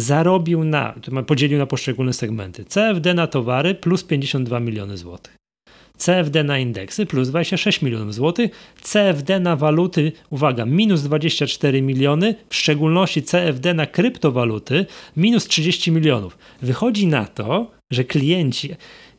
[0.00, 0.94] zarobił na,
[1.26, 2.64] podzielił na poszczególne segmenty.
[2.64, 5.38] CFD na towary plus 52 miliony złotych.
[5.98, 8.50] CFD na indeksy plus 26 milionów złotych,
[8.82, 14.86] CFD na waluty, uwaga, minus 24 miliony, w szczególności CFD na kryptowaluty
[15.16, 16.38] minus 30 milionów.
[16.62, 18.70] Wychodzi na to, że klienci,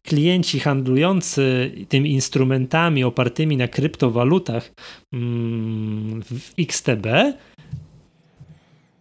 [0.04, 4.72] klienci handlujący tymi instrumentami opartymi na kryptowalutach
[5.14, 7.08] mm, w XTB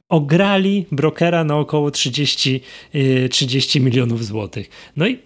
[0.09, 2.61] ograli brokera na około 30,
[3.30, 4.70] 30 y, milionów złotych.
[4.96, 5.18] No i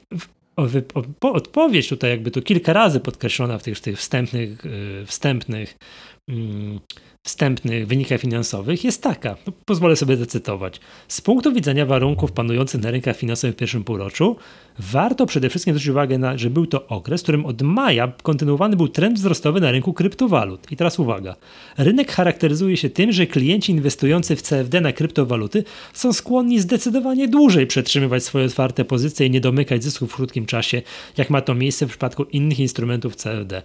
[1.21, 5.79] odpowiedź tutaj jakby tu kilka razy podkreślona w tych, tych wstępnych, y, wstępnych
[6.29, 6.81] mm,
[7.25, 10.81] wstępnych wynikach finansowych jest taka, no, pozwolę sobie zacytować.
[11.09, 14.37] Z punktu widzenia warunków panujących na rynkach finansowych w pierwszym półroczu,
[14.79, 18.77] warto przede wszystkim zwrócić uwagę na, że był to okres, w którym od maja kontynuowany
[18.77, 20.73] był trend wzrostowy na rynku kryptowalut.
[20.73, 21.37] I teraz uwaga.
[21.79, 27.67] Rynek charakteryzuje się tym, że klienci inwestujący w CFD na kryptowaluty są skłonni zdecydowanie dłużej
[27.67, 30.83] przetrzymywać swoje otwarte pozycje i nie domykać zysków w krótkim czasie,
[31.17, 33.63] jak ma to miejsce w przypadku innych instrumentów CFD.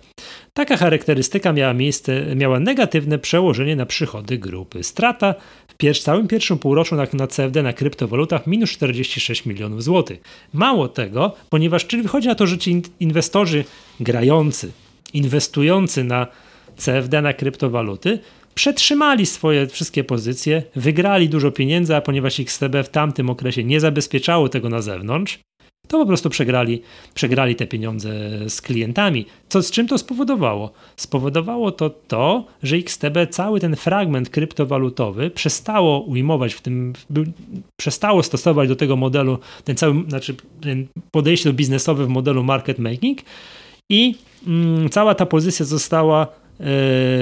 [0.54, 4.84] Taka charakterystyka miała miejsce, miała negatywne przełożenie na przychody grupy.
[4.84, 5.36] Strata
[5.80, 10.22] w całym pierwszym półroczu na, na CFD na kryptowalutach minus 46 milionów złotych.
[10.54, 13.64] Mało tego, ponieważ czyli wychodzi na to, że ci inwestorzy
[14.00, 14.72] grający,
[15.14, 16.28] inwestujący na
[16.78, 18.20] CFD na kryptowaluty
[18.56, 24.50] przetrzymali swoje wszystkie pozycje, wygrali dużo pieniędzy, a ponieważ XTB w tamtym okresie nie zabezpieczało
[24.50, 25.40] tego na zewnątrz,
[25.88, 26.82] to po prostu przegrali,
[27.14, 28.10] przegrali te pieniądze
[28.50, 29.26] z klientami.
[29.50, 30.72] Co, z czym to spowodowało?
[30.96, 36.94] Spowodowało to to, że XTB cały ten fragment kryptowalutowy przestało ujmować w tym,
[37.80, 40.36] przestało stosować do tego modelu, ten cały, znaczy
[41.12, 43.20] podejście biznesowe w modelu market making
[43.90, 44.16] i
[44.48, 46.28] mm, cała ta pozycja została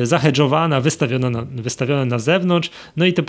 [0.04, 3.24] zahedżowana, wystawiona na, wystawiona na zewnątrz, no i to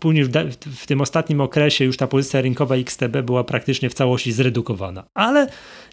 [0.00, 0.30] później w,
[0.76, 5.04] w, tym ostatnim okresie już ta pozycja rynkowa XTB była praktycznie w całości zredukowana.
[5.14, 5.46] Ale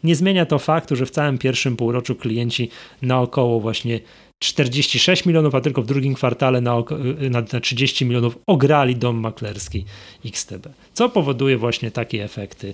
[0.03, 2.69] nie zmienia to faktu, że w całym pierwszym półroczu klienci
[3.01, 3.99] na około właśnie
[4.39, 6.83] 46 milionów, a tylko w drugim kwartale na,
[7.29, 9.85] na, na 30 milionów ograli dom maklerski
[10.25, 10.67] XTB.
[10.93, 12.73] Co powoduje właśnie takie efekty,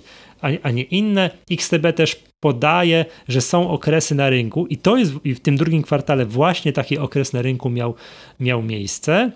[0.62, 1.30] a, nie inne.
[1.50, 5.82] XTB też podaje, że są okresy na rynku i to jest i w tym drugim
[5.82, 7.94] kwartale właśnie taki okres na rynku miał,
[8.40, 9.30] miał miejsce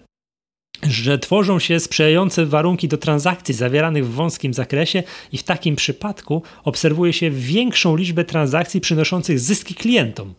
[0.83, 5.03] że tworzą się sprzyjające warunki do transakcji zawieranych w wąskim zakresie
[5.33, 10.35] i w takim przypadku obserwuje się większą liczbę transakcji przynoszących zyski klientom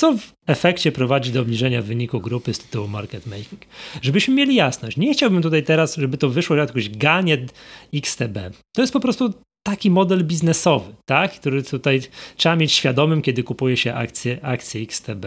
[0.00, 3.60] co w efekcie prowadzi do obniżenia wyniku grupy z tytułu market making.
[4.02, 7.46] Żebyśmy mieli jasność, nie chciałbym tutaj teraz, żeby to wyszło jakoś ganie
[7.94, 8.38] XTB.
[8.72, 9.32] To jest po prostu
[9.62, 11.32] taki model biznesowy, tak?
[11.32, 12.00] który tutaj
[12.36, 15.24] trzeba mieć świadomym, kiedy kupuje się akcje, akcje XTB.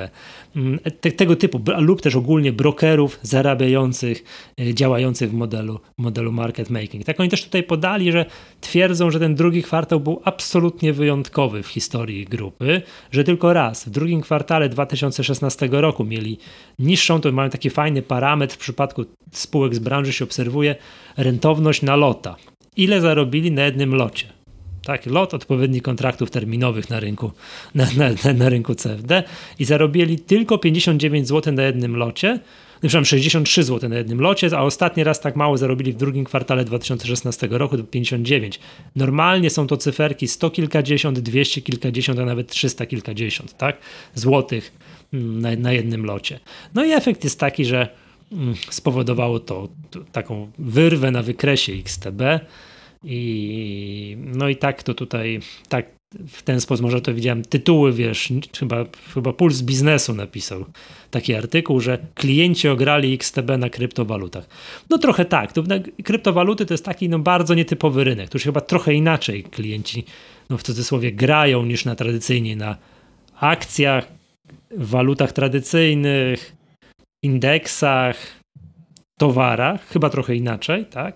[0.55, 4.23] Mm, te, tego typu, lub też ogólnie brokerów zarabiających,
[4.59, 7.05] y, działających w modelu, modelu market making.
[7.05, 8.25] Tak oni też tutaj podali, że
[8.61, 12.81] twierdzą, że ten drugi kwartał był absolutnie wyjątkowy w historii grupy,
[13.11, 16.37] że tylko raz w drugim kwartale 2016 roku mieli
[16.79, 20.75] niższą, to mają taki fajny parametr w przypadku spółek z branży się obserwuje,
[21.17, 22.35] rentowność na lota
[22.77, 24.27] ile zarobili na jednym locie.
[24.85, 27.31] Tak, lot odpowiednich kontraktów terminowych na rynku,
[27.75, 29.23] na, na, na rynku CFD
[29.59, 32.39] i zarobili tylko 59 zł na jednym locie,
[32.73, 36.65] przepraszam, 63 zł na jednym locie, a ostatni raz tak mało zarobili w drugim kwartale
[36.65, 38.59] 2016 roku, to 59.
[38.95, 43.77] Normalnie są to cyferki 100 kilkadziesiąt, 200 kilkadziesiąt, a nawet 300 kilkadziesiąt, tak,
[44.15, 44.71] złotych
[45.13, 46.39] mm, na, na jednym locie.
[46.73, 47.87] No i efekt jest taki, że
[48.69, 49.69] spowodowało to,
[50.11, 52.21] taką wyrwę na wykresie XTB
[53.03, 55.85] i no i tak to tutaj, tak
[56.27, 60.65] w ten sposób, może to widziałem tytuły, wiesz, chyba, chyba Puls Biznesu napisał
[61.11, 64.47] taki artykuł, że klienci ograli XTB na kryptowalutach.
[64.89, 65.63] No trochę tak, to,
[66.03, 70.03] kryptowaluty to jest taki no, bardzo nietypowy rynek, tu już chyba trochę inaczej klienci,
[70.49, 72.77] no w cudzysłowie, grają niż na tradycyjnie na
[73.39, 74.07] akcjach,
[74.77, 76.55] walutach tradycyjnych,
[77.23, 78.17] indeksach,
[79.17, 81.15] towarach, chyba trochę inaczej, tak?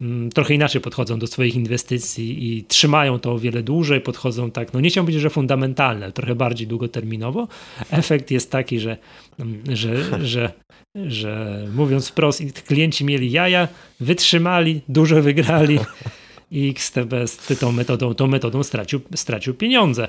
[0.00, 4.72] Mm, trochę inaczej podchodzą do swoich inwestycji i trzymają to o wiele dłużej, podchodzą tak,
[4.72, 7.48] no nie chciałbym powiedzieć, że fundamentalne, ale trochę bardziej długoterminowo.
[7.90, 8.96] Efekt jest taki, że,
[9.38, 10.52] mm, że, że,
[10.94, 13.68] że mówiąc wprost, klienci mieli jaja,
[14.00, 15.78] wytrzymali, dużo wygrali
[16.50, 17.14] i XTB
[17.60, 20.08] tą metodą, tą metodą stracił, stracił pieniądze.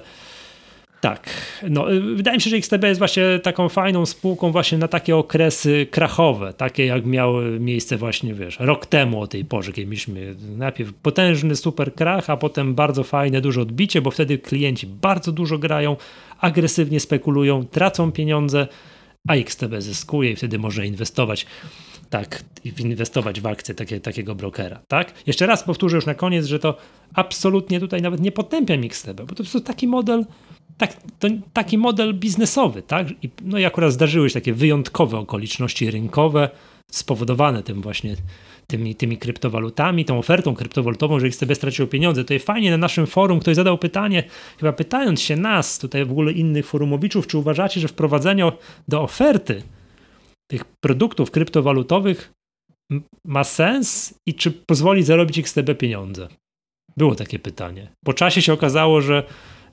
[1.02, 1.30] Tak,
[1.70, 5.16] no, y, wydaje mi się, że XTB jest właśnie taką fajną spółką właśnie na takie
[5.16, 10.36] okresy krachowe, takie jak miały miejsce właśnie, wiesz, rok temu o tej porze, kiedy mieliśmy
[10.58, 15.58] najpierw potężny super krach, a potem bardzo fajne, duże odbicie, bo wtedy klienci bardzo dużo
[15.58, 15.98] grają,
[16.40, 18.68] agresywnie spekulują, tracą pieniądze,
[19.28, 21.46] a XTB zyskuje i wtedy może inwestować
[22.10, 22.44] tak,
[22.80, 25.14] inwestować w akcje takie, takiego brokera, tak?
[25.28, 26.78] Jeszcze raz powtórzę już na koniec, że to
[27.14, 30.26] absolutnie tutaj nawet nie potępiam XTB, bo to jest taki model
[30.80, 33.08] tak, to taki model biznesowy, tak?
[33.24, 36.50] I, no i akurat zdarzyły się takie wyjątkowe okoliczności rynkowe
[36.92, 38.16] spowodowane tym właśnie
[38.68, 42.24] tymi, tymi kryptowalutami, tą ofertą kryptowalutową, że XTB straciło pieniądze.
[42.30, 44.24] Jest fajnie na naszym forum ktoś zadał pytanie,
[44.60, 48.52] chyba pytając się nas, tutaj w ogóle innych forumowiczów, czy uważacie, że wprowadzenie
[48.88, 49.64] do oferty
[50.52, 52.34] tych produktów kryptowalutowych
[53.26, 56.28] ma sens i czy pozwoli zarobić XTB pieniądze?
[56.98, 57.88] Było takie pytanie.
[58.06, 59.24] Po czasie się okazało, że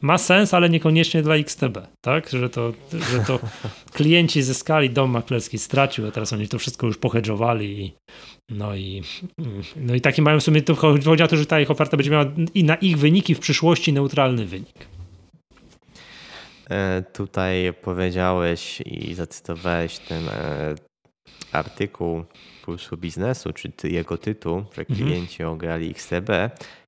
[0.06, 2.28] ma sens, ale niekoniecznie dla XTB, tak?
[2.28, 2.72] Że to,
[3.12, 3.40] że to
[3.96, 7.92] klienci zyskali, dom maklerski stracił, a teraz oni to wszystko już pohedżowali i
[8.50, 9.02] no i,
[9.76, 12.10] no i taki mają w sumie, to chodzi o to, że ta ich oferta będzie
[12.10, 14.86] miała i na ich wyniki w przyszłości neutralny wynik.
[16.70, 20.74] E, tutaj powiedziałeś i zacytowałeś ten e,
[21.52, 22.24] artykuł
[22.64, 24.96] Pulsu Biznesu, czy jego tytuł, że mhm.
[24.98, 25.50] klienci mhm.
[25.50, 26.30] ograli XTB.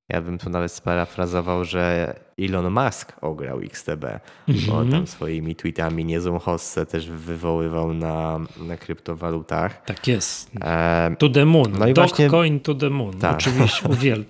[0.09, 2.15] Ja bym tu nawet sparafrazował, że
[2.45, 4.05] Elon Musk ograł XTB,
[4.47, 4.91] bo mhm.
[4.91, 9.83] tam swoimi tweetami niezłą hossę też wywoływał na, na kryptowalutach.
[9.85, 10.51] Tak jest.
[11.19, 11.71] To the moon.
[11.79, 12.29] No i właśnie...
[12.29, 13.19] coin to the moon.
[13.19, 13.35] Tak.
[13.35, 14.25] Oczywiście uwielbiam.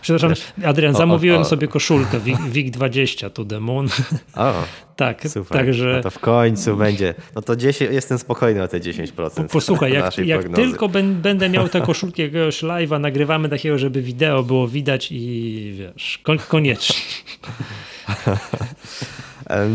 [0.00, 0.34] Przepraszam,
[0.70, 1.48] Adrian, zamówiłem o, o, o.
[1.48, 2.20] sobie koszulkę
[2.52, 3.88] WIG20 to the moon.
[4.34, 4.52] O,
[4.96, 5.58] tak, super.
[5.58, 5.92] Także...
[5.96, 7.14] No to w końcu będzie.
[7.34, 9.48] No to 10, jestem spokojny o te 10%.
[9.48, 10.88] Posłuchaj, jak, jak tylko
[11.22, 16.96] będę miał tę koszulkę jakiegoś live'a, nagrywamy takiego, żeby wideo było widać i wiesz, koniecznie.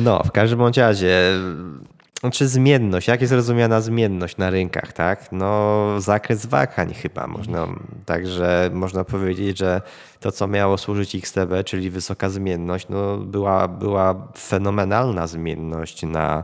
[0.03, 1.39] No, w każdym bądź razie,
[2.31, 5.31] czy zmienność, jak jest rozumiana zmienność na rynkach, tak?
[5.31, 7.67] No, zakres wakań chyba można,
[8.05, 9.81] także można powiedzieć, że
[10.19, 16.43] to, co miało służyć XTB, czyli wysoka zmienność, no, była, była fenomenalna zmienność na,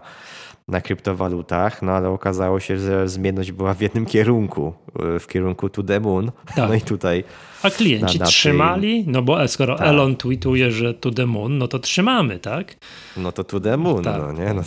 [0.69, 4.73] na kryptowalutach, no ale okazało się, że zmienność była w jednym kierunku,
[5.19, 6.31] w kierunku to the moon.
[6.55, 6.69] Tak.
[6.69, 7.23] No i tutaj
[7.63, 9.03] a klienci trzymali?
[9.07, 9.87] No bo skoro tak.
[9.87, 12.75] Elon tweetuje, że to the moon, no to trzymamy, tak?
[13.17, 14.21] No to to the moon, tak.
[14.21, 14.53] no nie?
[14.53, 14.61] No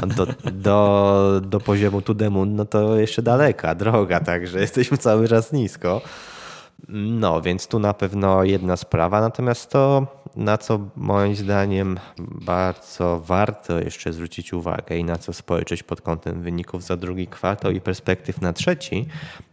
[0.00, 4.98] to, do, do, do poziomu to the moon, no to jeszcze daleka droga, także jesteśmy
[4.98, 6.02] cały czas nisko.
[6.88, 9.20] No, więc tu na pewno jedna sprawa.
[9.20, 10.06] Natomiast to,
[10.36, 16.42] na co moim zdaniem bardzo warto jeszcze zwrócić uwagę i na co spojrzeć pod kątem
[16.42, 19.06] wyników za drugi kwartał i perspektyw na trzeci,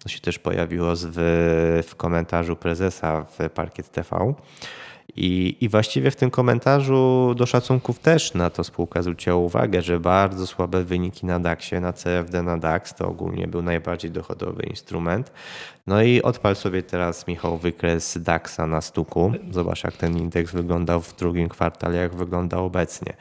[0.03, 4.33] to się też pojawiło w, w komentarzu prezesa w Parkiet TV
[5.15, 9.99] i, I właściwie w tym komentarzu do szacunków też na to spółka zwróciła uwagę, że
[9.99, 15.31] bardzo słabe wyniki na DAX-ie, na CFD na DAX to ogólnie był najbardziej dochodowy instrument.
[15.87, 19.31] No i odpal sobie teraz Michał wykres DAX-a na stuku.
[19.51, 23.13] Zobacz jak ten indeks wyglądał w drugim kwartale, jak wygląda obecnie.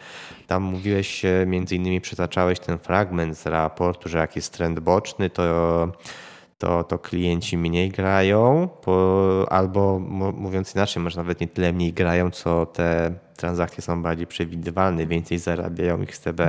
[0.46, 5.42] Tam mówiłeś, między innymi przytaczałeś ten fragment z raportu, że jak jest trend boczny, to
[6.58, 9.98] to, to klienci mniej grają, bo, albo
[10.36, 15.38] mówiąc inaczej, może nawet nie tyle mniej grają, co te transakcje są bardziej przewidywalne, więcej
[15.38, 16.40] zarabiają XTB.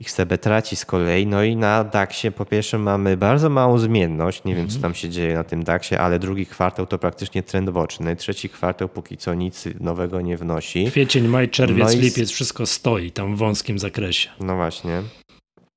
[0.00, 1.26] XTB traci z kolei.
[1.26, 4.44] No i na DAX-ie po pierwsze mamy bardzo małą zmienność.
[4.44, 4.82] Nie wiem, co mhm.
[4.82, 8.16] tam się dzieje na tym DAX-ie, ale drugi kwartał to praktycznie trend boczny.
[8.16, 10.86] Trzeci kwartał póki co nic nowego nie wnosi.
[10.86, 11.96] Kwiecień, maj, czerwiec, no i...
[11.96, 14.28] lipiec, wszystko stoi tam w wąskim zakresie.
[14.40, 15.02] No właśnie.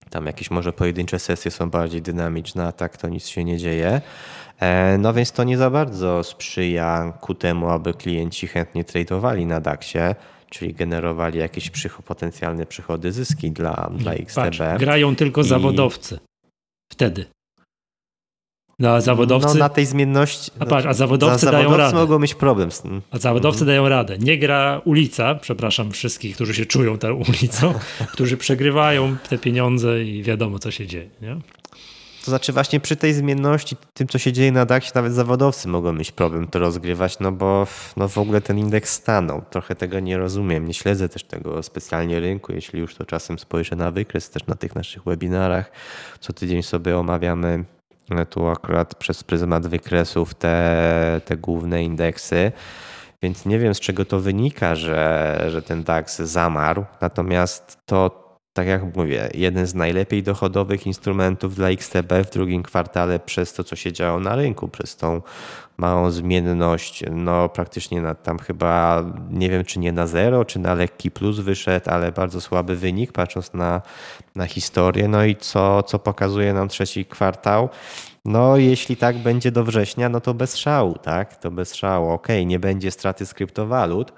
[0.10, 4.02] Tam jakieś może pojedyncze sesje są bardziej dynamiczne, a tak to nic się nie dzieje.
[4.60, 9.62] E, no więc to nie za bardzo sprzyja ku temu, aby klienci chętnie tradowali na
[9.62, 10.16] DAX-ie,
[10.50, 11.72] czyli generowali jakieś
[12.06, 14.36] potencjalne przychody, zyski dla, dla XTB.
[14.36, 15.48] Patrz, grają tylko I...
[15.48, 16.20] zawodowcy.
[16.92, 17.26] Wtedy.
[18.80, 19.48] No, zawodowcy.
[19.48, 20.52] No, na tej zmienności.
[20.60, 21.96] A, patrz, a zawodowcy, dają radę.
[21.96, 23.02] mogą mieć problem z tym.
[23.12, 23.68] A zawodowcy mhm.
[23.68, 24.18] dają radę.
[24.18, 27.74] Nie gra ulica, przepraszam wszystkich, którzy się czują tą ulicą,
[28.14, 31.10] którzy przegrywają te pieniądze i wiadomo, co się dzieje.
[31.22, 31.38] Nie?
[32.26, 35.94] To znaczy właśnie przy tej zmienności, tym co się dzieje na DAX, nawet zawodowcy mogą
[35.94, 37.68] mieć problem to rozgrywać, no bo
[37.98, 39.42] no w ogóle ten indeks stanął.
[39.50, 40.68] Trochę tego nie rozumiem.
[40.68, 42.54] Nie śledzę też tego specjalnie rynku.
[42.54, 45.72] Jeśli już to czasem spojrzę na wykres też na tych naszych webinarach,
[46.20, 47.66] co tydzień sobie omawiamy
[48.30, 52.52] tu akurat przez pryzmat wykresów te, te główne indeksy.
[53.22, 56.86] Więc nie wiem z czego to wynika, że, że ten DAX zamarł.
[57.02, 58.25] Natomiast to
[58.56, 63.64] tak jak mówię, jeden z najlepiej dochodowych instrumentów dla XTB w drugim kwartale przez to,
[63.64, 65.22] co się działo na rynku, przez tą
[65.78, 70.74] małą zmienność, no praktycznie na, tam chyba nie wiem, czy nie na zero, czy na
[70.74, 73.82] lekki plus wyszedł, ale bardzo słaby wynik, patrząc na,
[74.36, 75.08] na historię.
[75.08, 77.70] No i co, co pokazuje nam trzeci kwartał?
[78.26, 81.36] No, jeśli tak będzie do września, no to bez szału, tak?
[81.36, 82.10] To bez szału.
[82.10, 84.14] Okej, okay, nie będzie straty z kryptowalut,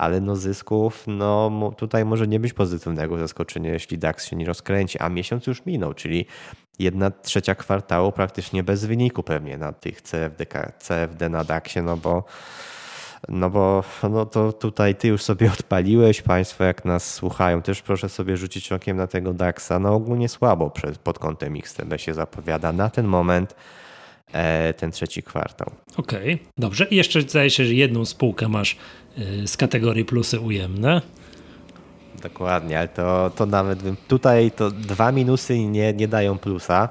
[0.00, 4.98] ale no zysków, no tutaj może nie być pozytywnego zaskoczenia, jeśli DAX się nie rozkręci,
[4.98, 6.26] a miesiąc już minął, czyli
[6.78, 10.46] jedna trzecia kwartału praktycznie bez wyniku pewnie na tych CFD,
[10.78, 12.24] CFD na DAXie, no bo
[13.28, 18.08] no bo no to tutaj ty już sobie odpaliłeś, Państwo jak nas słuchają, też proszę
[18.08, 19.78] sobie rzucić okiem na tego DAX-a.
[19.78, 20.72] No ogólnie słabo
[21.04, 23.54] pod kątem XTB się zapowiada na ten moment
[24.76, 25.70] ten trzeci kwartał.
[25.96, 26.84] Okej, okay, dobrze.
[26.84, 28.76] I jeszcze zdaje się, że jedną spółkę masz
[29.18, 31.02] e, z kategorii plusy ujemne.
[32.22, 33.78] Dokładnie, ale to, to nawet
[34.08, 36.88] tutaj to dwa minusy nie, nie dają plusa.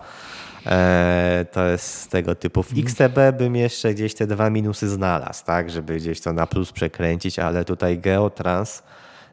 [0.65, 2.63] E, to jest tego typu.
[2.63, 6.71] W XTB bym jeszcze gdzieś te dwa minusy znalazł, tak, żeby gdzieś to na plus
[6.71, 8.83] przekręcić, ale tutaj Geotrans,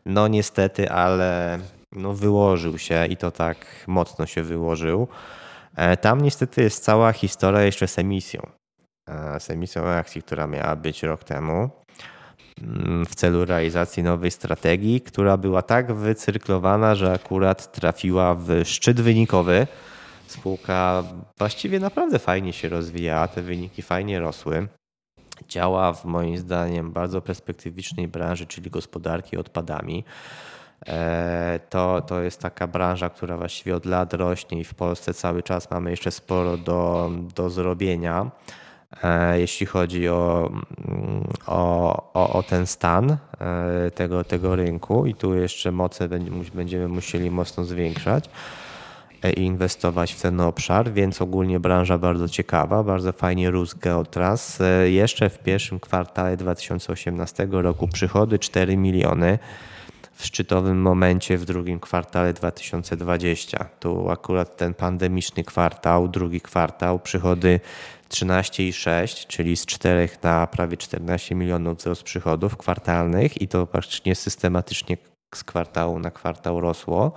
[0.07, 1.59] no niestety, ale
[1.92, 5.09] no wyłożył się i to tak mocno się wyłożył.
[5.76, 8.50] E, tam niestety jest cała historia jeszcze z emisją.
[9.08, 11.70] E, z emisją akcji, która miała być rok temu
[12.62, 19.00] mm, w celu realizacji nowej strategii, która była tak wycyrklowana, że akurat trafiła w szczyt
[19.00, 19.66] wynikowy
[20.26, 21.04] Spółka
[21.38, 24.68] właściwie naprawdę fajnie się rozwijała, te wyniki fajnie rosły.
[25.48, 30.04] Działa w moim zdaniem bardzo perspektywicznej branży, czyli gospodarki odpadami.
[30.88, 35.42] E, to, to jest taka branża, która właściwie od lat rośnie i w Polsce cały
[35.42, 38.30] czas mamy jeszcze sporo do, do zrobienia,
[39.02, 40.50] e, jeśli chodzi o,
[41.46, 46.08] o, o, o ten stan e, tego, tego rynku i tu jeszcze moce
[46.54, 48.30] będziemy musieli mocno zwiększać
[49.36, 54.58] i inwestować w ten obszar, więc ogólnie branża bardzo ciekawa, bardzo fajnie rósł Geotras.
[54.84, 59.38] Jeszcze w pierwszym kwartale 2018 roku przychody 4 miliony,
[60.16, 63.68] w szczytowym momencie w drugim kwartale 2020.
[63.80, 67.60] Tu akurat ten pandemiczny kwartał, drugi kwartał, przychody
[68.08, 74.96] 13,6, czyli z 4 na prawie 14 milionów wzrost przychodów kwartalnych i to praktycznie systematycznie
[75.34, 77.12] z kwartału na kwartał rosło.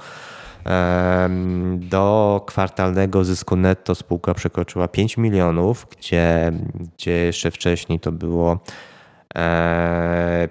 [1.75, 8.59] Do kwartalnego zysku netto spółka przekroczyła 5 milionów, gdzie, gdzie jeszcze wcześniej to było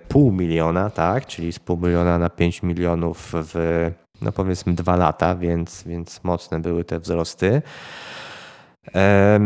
[0.09, 1.27] pół miliona, tak?
[1.27, 3.55] Czyli z pół miliona na 5 milionów w
[4.23, 7.63] no powiedzmy dwa lata, więc, więc mocne były te wzrosty.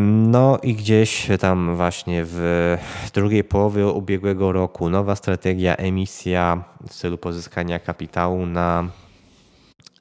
[0.03, 2.77] No i gdzieś tam właśnie w
[3.15, 8.89] drugiej połowie ubiegłego roku nowa strategia emisja w celu pozyskania kapitału na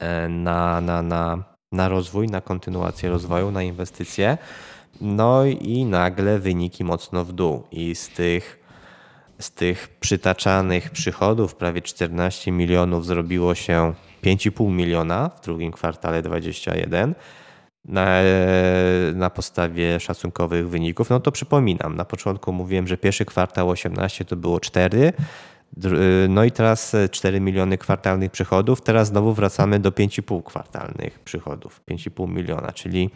[0.02, 4.38] E, na, na, na, na rozwój, na kontynuację rozwoju, na inwestycje.
[5.02, 7.64] No i nagle wyniki mocno w dół.
[7.72, 8.60] I z tych,
[9.42, 17.16] z tych przytaczanych przychodów prawie 14 milionów zrobiło się 5,5 miliona w drugim kwartale 21
[17.86, 18.20] na,
[19.14, 21.10] na podstawie szacunkowych wyników.
[21.10, 25.14] No to przypominam, na początku mówiłem, że pierwszy kwartał 18 to było 4,
[25.78, 31.20] Y, no i teraz 4 e, miliony kwartalnych przychodów, teraz znowu wracamy do 5,5 kwartalnych
[31.20, 33.10] przychodów, 5,5 miliona, czyli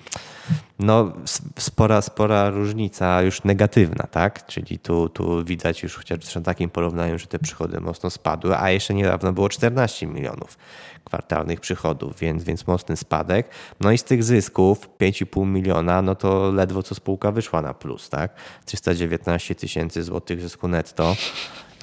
[0.80, 1.14] no
[1.60, 4.46] spora, spora różnica już negatywna, tak?
[4.46, 8.70] Czyli tu, tu widać już chociaż przy takim porównaniu, że te przychody mocno spadły, a
[8.70, 10.58] jeszcze niedawno było 14 milionów
[11.06, 13.50] kwartalnych przychodów, więc, więc mocny spadek.
[13.80, 18.10] No i z tych zysków 5,5 miliona, no to ledwo co spółka wyszła na plus,
[18.10, 18.36] tak?
[18.66, 21.16] 319 tysięcy złotych zysku netto.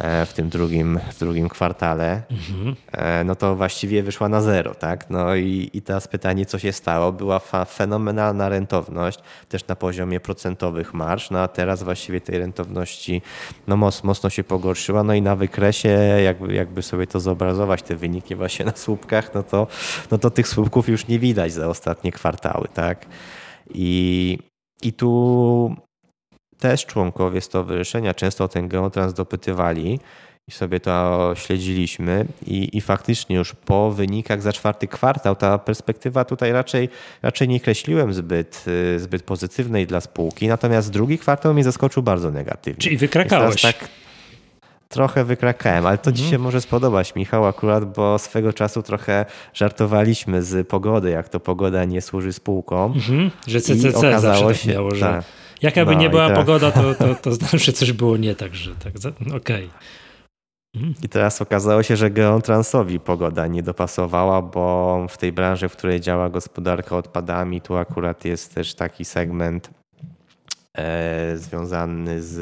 [0.01, 2.77] E, w tym drugim, w drugim kwartale, mhm.
[3.27, 5.11] no to właściwie wyszła na zero, tak?
[5.11, 7.13] No i, i teraz pytanie, co się stało?
[7.13, 9.19] Była fenomenalna rentowność,
[9.49, 13.23] też na poziomie procentowych marsz, no a teraz właściwie tej rentowności
[13.67, 15.89] no mocno, mocno się pogorszyła, no i na wykresie,
[16.25, 19.67] jakby, jakby sobie to zobrazować, te wyniki właśnie na słupkach, no to,
[20.11, 23.07] no to tych słupków już nie widać za ostatnie kwartały, tak?
[23.75, 24.39] I,
[24.83, 25.77] i tu
[26.63, 30.01] też członkowie stowarzyszenia często o ten geotrans dopytywali
[30.49, 36.25] i sobie to śledziliśmy i, i faktycznie już po wynikach za czwarty kwartał ta perspektywa
[36.25, 36.89] tutaj raczej,
[37.23, 38.65] raczej nie kreśliłem zbyt,
[38.97, 42.83] y, zbyt pozytywnej dla spółki, natomiast drugi kwartał mnie zaskoczył bardzo negatywnie.
[42.83, 43.63] Czyli wykrakałeś.
[43.63, 43.89] Tak,
[44.89, 46.25] trochę wykrakałem, ale to mhm.
[46.25, 51.41] ci się może spodobać, Michał, akurat, bo swego czasu trochę żartowaliśmy z pogody, jak to
[51.41, 52.93] pogoda nie służy spółkom.
[52.93, 53.31] Mhm.
[53.47, 55.07] Że CCC I okazało tak się, miało, że...
[55.07, 55.25] Tak.
[55.63, 56.37] Jaka by no nie była tak.
[56.37, 58.93] pogoda, to, to, to znaczy coś było nie tak, że tak.
[59.21, 59.37] Okej.
[59.37, 59.69] Okay.
[60.75, 60.95] Mhm.
[61.03, 66.01] I teraz okazało się, że Geotransowi pogoda nie dopasowała, bo w tej branży, w której
[66.01, 69.71] działa gospodarka odpadami, tu akurat jest też taki segment
[70.79, 72.39] e, związany z,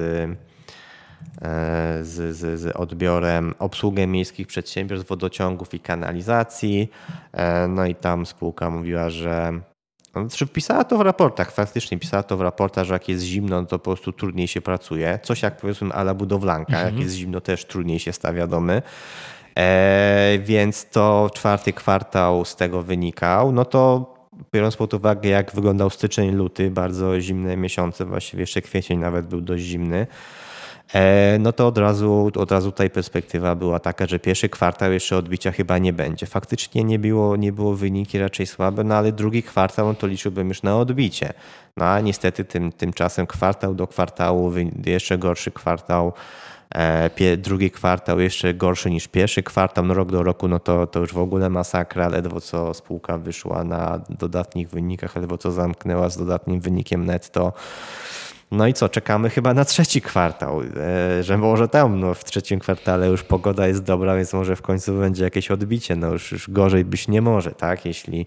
[1.42, 6.90] e, z, z, z, odbiorem, obsługę miejskich przedsiębiorstw, wodociągów i kanalizacji.
[7.32, 9.60] E, no i tam spółka mówiła, że
[10.12, 13.66] znaczy pisała to w raportach, faktycznie pisała to w raportach, że jak jest zimno, no
[13.66, 15.18] to po prostu trudniej się pracuje.
[15.22, 16.94] Coś jak powiedzmy ala budowlanka, mhm.
[16.94, 18.82] jak jest zimno też trudniej się stawia domy.
[19.58, 23.52] E, więc to czwarty kwartał z tego wynikał.
[23.52, 24.14] No to
[24.52, 29.40] biorąc pod uwagę jak wyglądał styczeń, luty, bardzo zimne miesiące, właściwie jeszcze kwiecień nawet był
[29.40, 30.06] dość zimny,
[31.38, 35.52] no to od razu, od razu tutaj perspektywa była taka, że pierwszy kwartał jeszcze odbicia
[35.52, 36.26] chyba nie będzie.
[36.26, 40.48] Faktycznie nie było, nie było wyniki raczej słabe, no ale drugi kwartał no to liczyłbym
[40.48, 41.32] już na odbicie.
[41.76, 44.52] No a niestety tym, tymczasem kwartał do kwartału,
[44.86, 46.12] jeszcze gorszy kwartał,
[46.74, 51.00] e, drugi kwartał jeszcze gorszy niż pierwszy kwartał, no rok do roku, no to, to
[51.00, 56.16] już w ogóle masakra, ledwo co spółka wyszła na dodatnich wynikach, ledwo co zamknęła z
[56.16, 57.52] dodatnim wynikiem netto.
[58.50, 62.60] No i co, czekamy chyba na trzeci kwartał, e, że może tam no, w trzecim
[62.60, 65.96] kwartale już pogoda jest dobra, więc może w końcu będzie jakieś odbicie.
[65.96, 67.84] No już, już gorzej być nie może, tak?
[67.84, 68.26] Jeśli,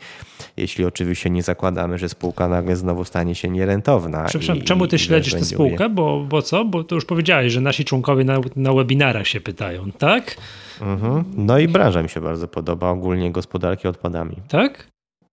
[0.58, 4.26] jeśli oczywiście nie zakładamy, że spółka nagle znowu stanie się nierentowna.
[4.26, 5.90] Przepraszam, i, czemu ty śledzisz tę spółkę?
[5.90, 6.66] Bo, bo co?
[6.66, 10.38] Bo to już powiedziałeś, że nasi członkowie na, na webinarach się pytają, tak?
[10.82, 11.24] Mhm.
[11.38, 14.36] No i branża mi się bardzo podoba, ogólnie gospodarki odpadami.
[14.50, 14.88] Tak?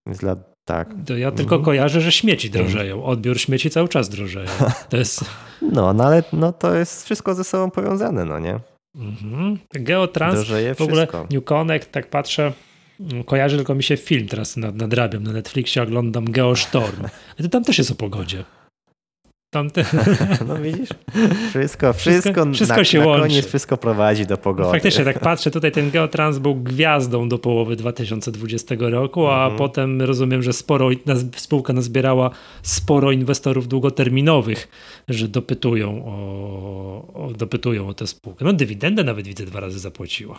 [0.07, 0.37] Jest dla
[0.71, 0.89] tak.
[1.07, 1.65] To ja tylko mhm.
[1.65, 3.05] kojarzę, że śmieci drożeją.
[3.05, 4.49] Odbiór śmieci cały czas drożeje.
[4.89, 5.25] To jest...
[5.73, 8.61] No, no ale no, to jest wszystko ze sobą powiązane, no nie?
[8.95, 9.59] Mhm.
[9.73, 11.27] Geotrans, Drożeje w ogóle wszystko.
[11.35, 12.53] New Connect, tak patrzę,
[13.01, 17.07] mm, kojarzy tylko mi się film teraz nadrabiam na Netflixie, oglądam Geostorm.
[17.43, 18.45] To tam też jest o pogodzie.
[19.51, 19.85] Tamte...
[20.49, 20.89] No widzisz?
[21.51, 23.23] Wszystko, wszystko, wszystko na, się na łączy.
[23.23, 24.71] koniec wszystko prowadzi do pogody.
[24.71, 29.59] Faktycznie, tak patrzę, tutaj ten Geotrans był gwiazdą do połowy 2020 roku, a mhm.
[29.59, 30.89] potem rozumiem, że sporo,
[31.37, 32.31] spółka nazbierała
[32.63, 34.69] sporo inwestorów długoterminowych,
[35.09, 38.45] że dopytują o, o dopytują o tę spółkę.
[38.45, 40.39] No dywidendę nawet widzę dwa razy zapłaciła.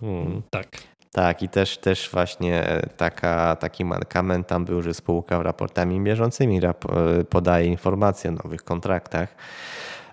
[0.00, 0.42] Hmm.
[0.50, 0.89] Tak.
[1.12, 6.60] Tak, i też, też właśnie e, taka, taki mankament tam był, że spółka raportami bieżącymi
[6.60, 9.34] rap e, podaje informacje o nowych kontraktach.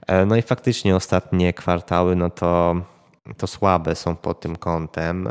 [0.07, 2.75] E, no i faktycznie ostatnie kwartały, no to
[3.37, 5.29] to słabe są pod tym kątem.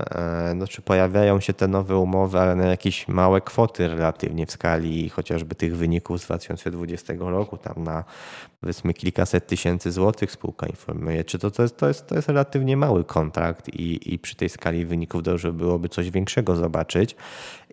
[0.57, 5.55] Znaczy pojawiają się te nowe umowy, ale na jakieś małe kwoty relatywnie w skali chociażby
[5.55, 8.05] tych wyników z 2020 roku, tam na
[8.61, 11.24] powiedzmy kilkaset tysięcy złotych spółka informuje.
[11.24, 14.49] Czy to, to, jest, to, jest, to jest relatywnie mały kontrakt i, i przy tej
[14.49, 17.16] skali wyników dobrze byłoby coś większego zobaczyć.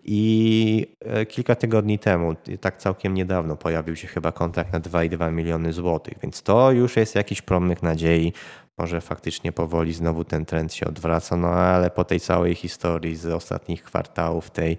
[0.06, 5.72] I e, kilka tygodni temu, tak całkiem niedawno, pojawił się chyba kontrakt na 2,2 miliony
[5.72, 8.32] złotych, więc to już jest jakiś promyk nadziei
[8.78, 13.26] może faktycznie powoli znowu ten trend się odwraca, no ale po tej całej historii z
[13.26, 14.78] ostatnich kwartałów tej,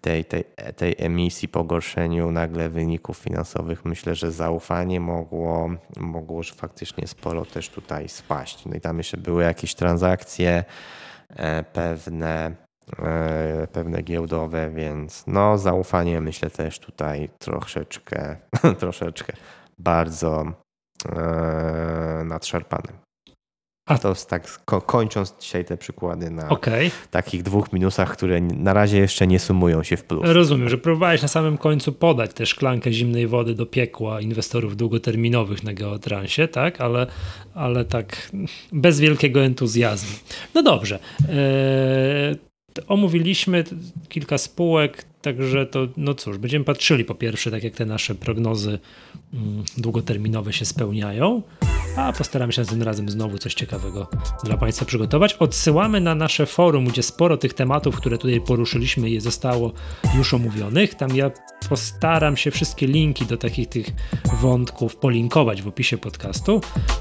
[0.00, 0.44] tej, tej,
[0.76, 8.08] tej emisji, pogorszeniu nagle wyników finansowych, myślę, że zaufanie mogło, mogło faktycznie sporo też tutaj
[8.08, 8.66] spaść.
[8.66, 10.64] No i tam jeszcze były jakieś transakcje
[11.28, 12.56] e, pewne,
[12.98, 18.36] e, pewne giełdowe, więc no zaufanie myślę też tutaj troszeczkę,
[18.80, 19.32] troszeczkę
[19.78, 20.52] bardzo
[21.08, 23.09] e, nadszarpane.
[23.90, 26.90] A to tak kończąc dzisiaj te przykłady na okay.
[27.10, 30.22] takich dwóch minusach, które na razie jeszcze nie sumują się w plus.
[30.24, 35.64] Rozumiem, że próbowałeś na samym końcu podać tę szklankę zimnej wody do piekła inwestorów długoterminowych
[35.64, 36.80] na geotransie, tak?
[36.80, 37.06] Ale,
[37.54, 38.30] ale tak
[38.72, 40.18] bez wielkiego entuzjazmu.
[40.54, 40.98] No dobrze.
[41.28, 42.36] Eee,
[42.88, 43.64] omówiliśmy
[44.08, 48.78] kilka spółek, Także to, no cóż, będziemy patrzyli po pierwsze, tak jak te nasze prognozy
[49.34, 51.42] mm, długoterminowe się spełniają,
[51.96, 54.06] a postaramy się tym razem znowu coś ciekawego
[54.44, 55.34] dla Państwa przygotować.
[55.34, 59.72] Odsyłamy na nasze forum, gdzie sporo tych tematów, które tutaj poruszyliśmy, je zostało
[60.16, 60.94] już omówionych.
[60.94, 61.30] Tam ja
[61.68, 63.86] postaram się wszystkie linki do takich tych
[64.40, 66.60] wątków polinkować w opisie podcastu.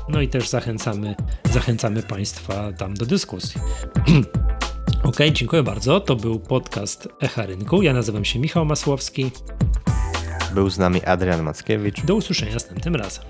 [0.10, 1.16] No i też zachęcamy,
[1.52, 3.62] zachęcamy Państwa tam do dyskusji.
[5.04, 6.00] Ok, dziękuję bardzo.
[6.00, 7.82] To był podcast Echa Rynku.
[7.82, 9.32] Ja nazywam się Michał Masłowski.
[10.54, 12.02] Był z nami Adrian Mackiewicz.
[12.02, 13.26] Do usłyszenia następnym razem.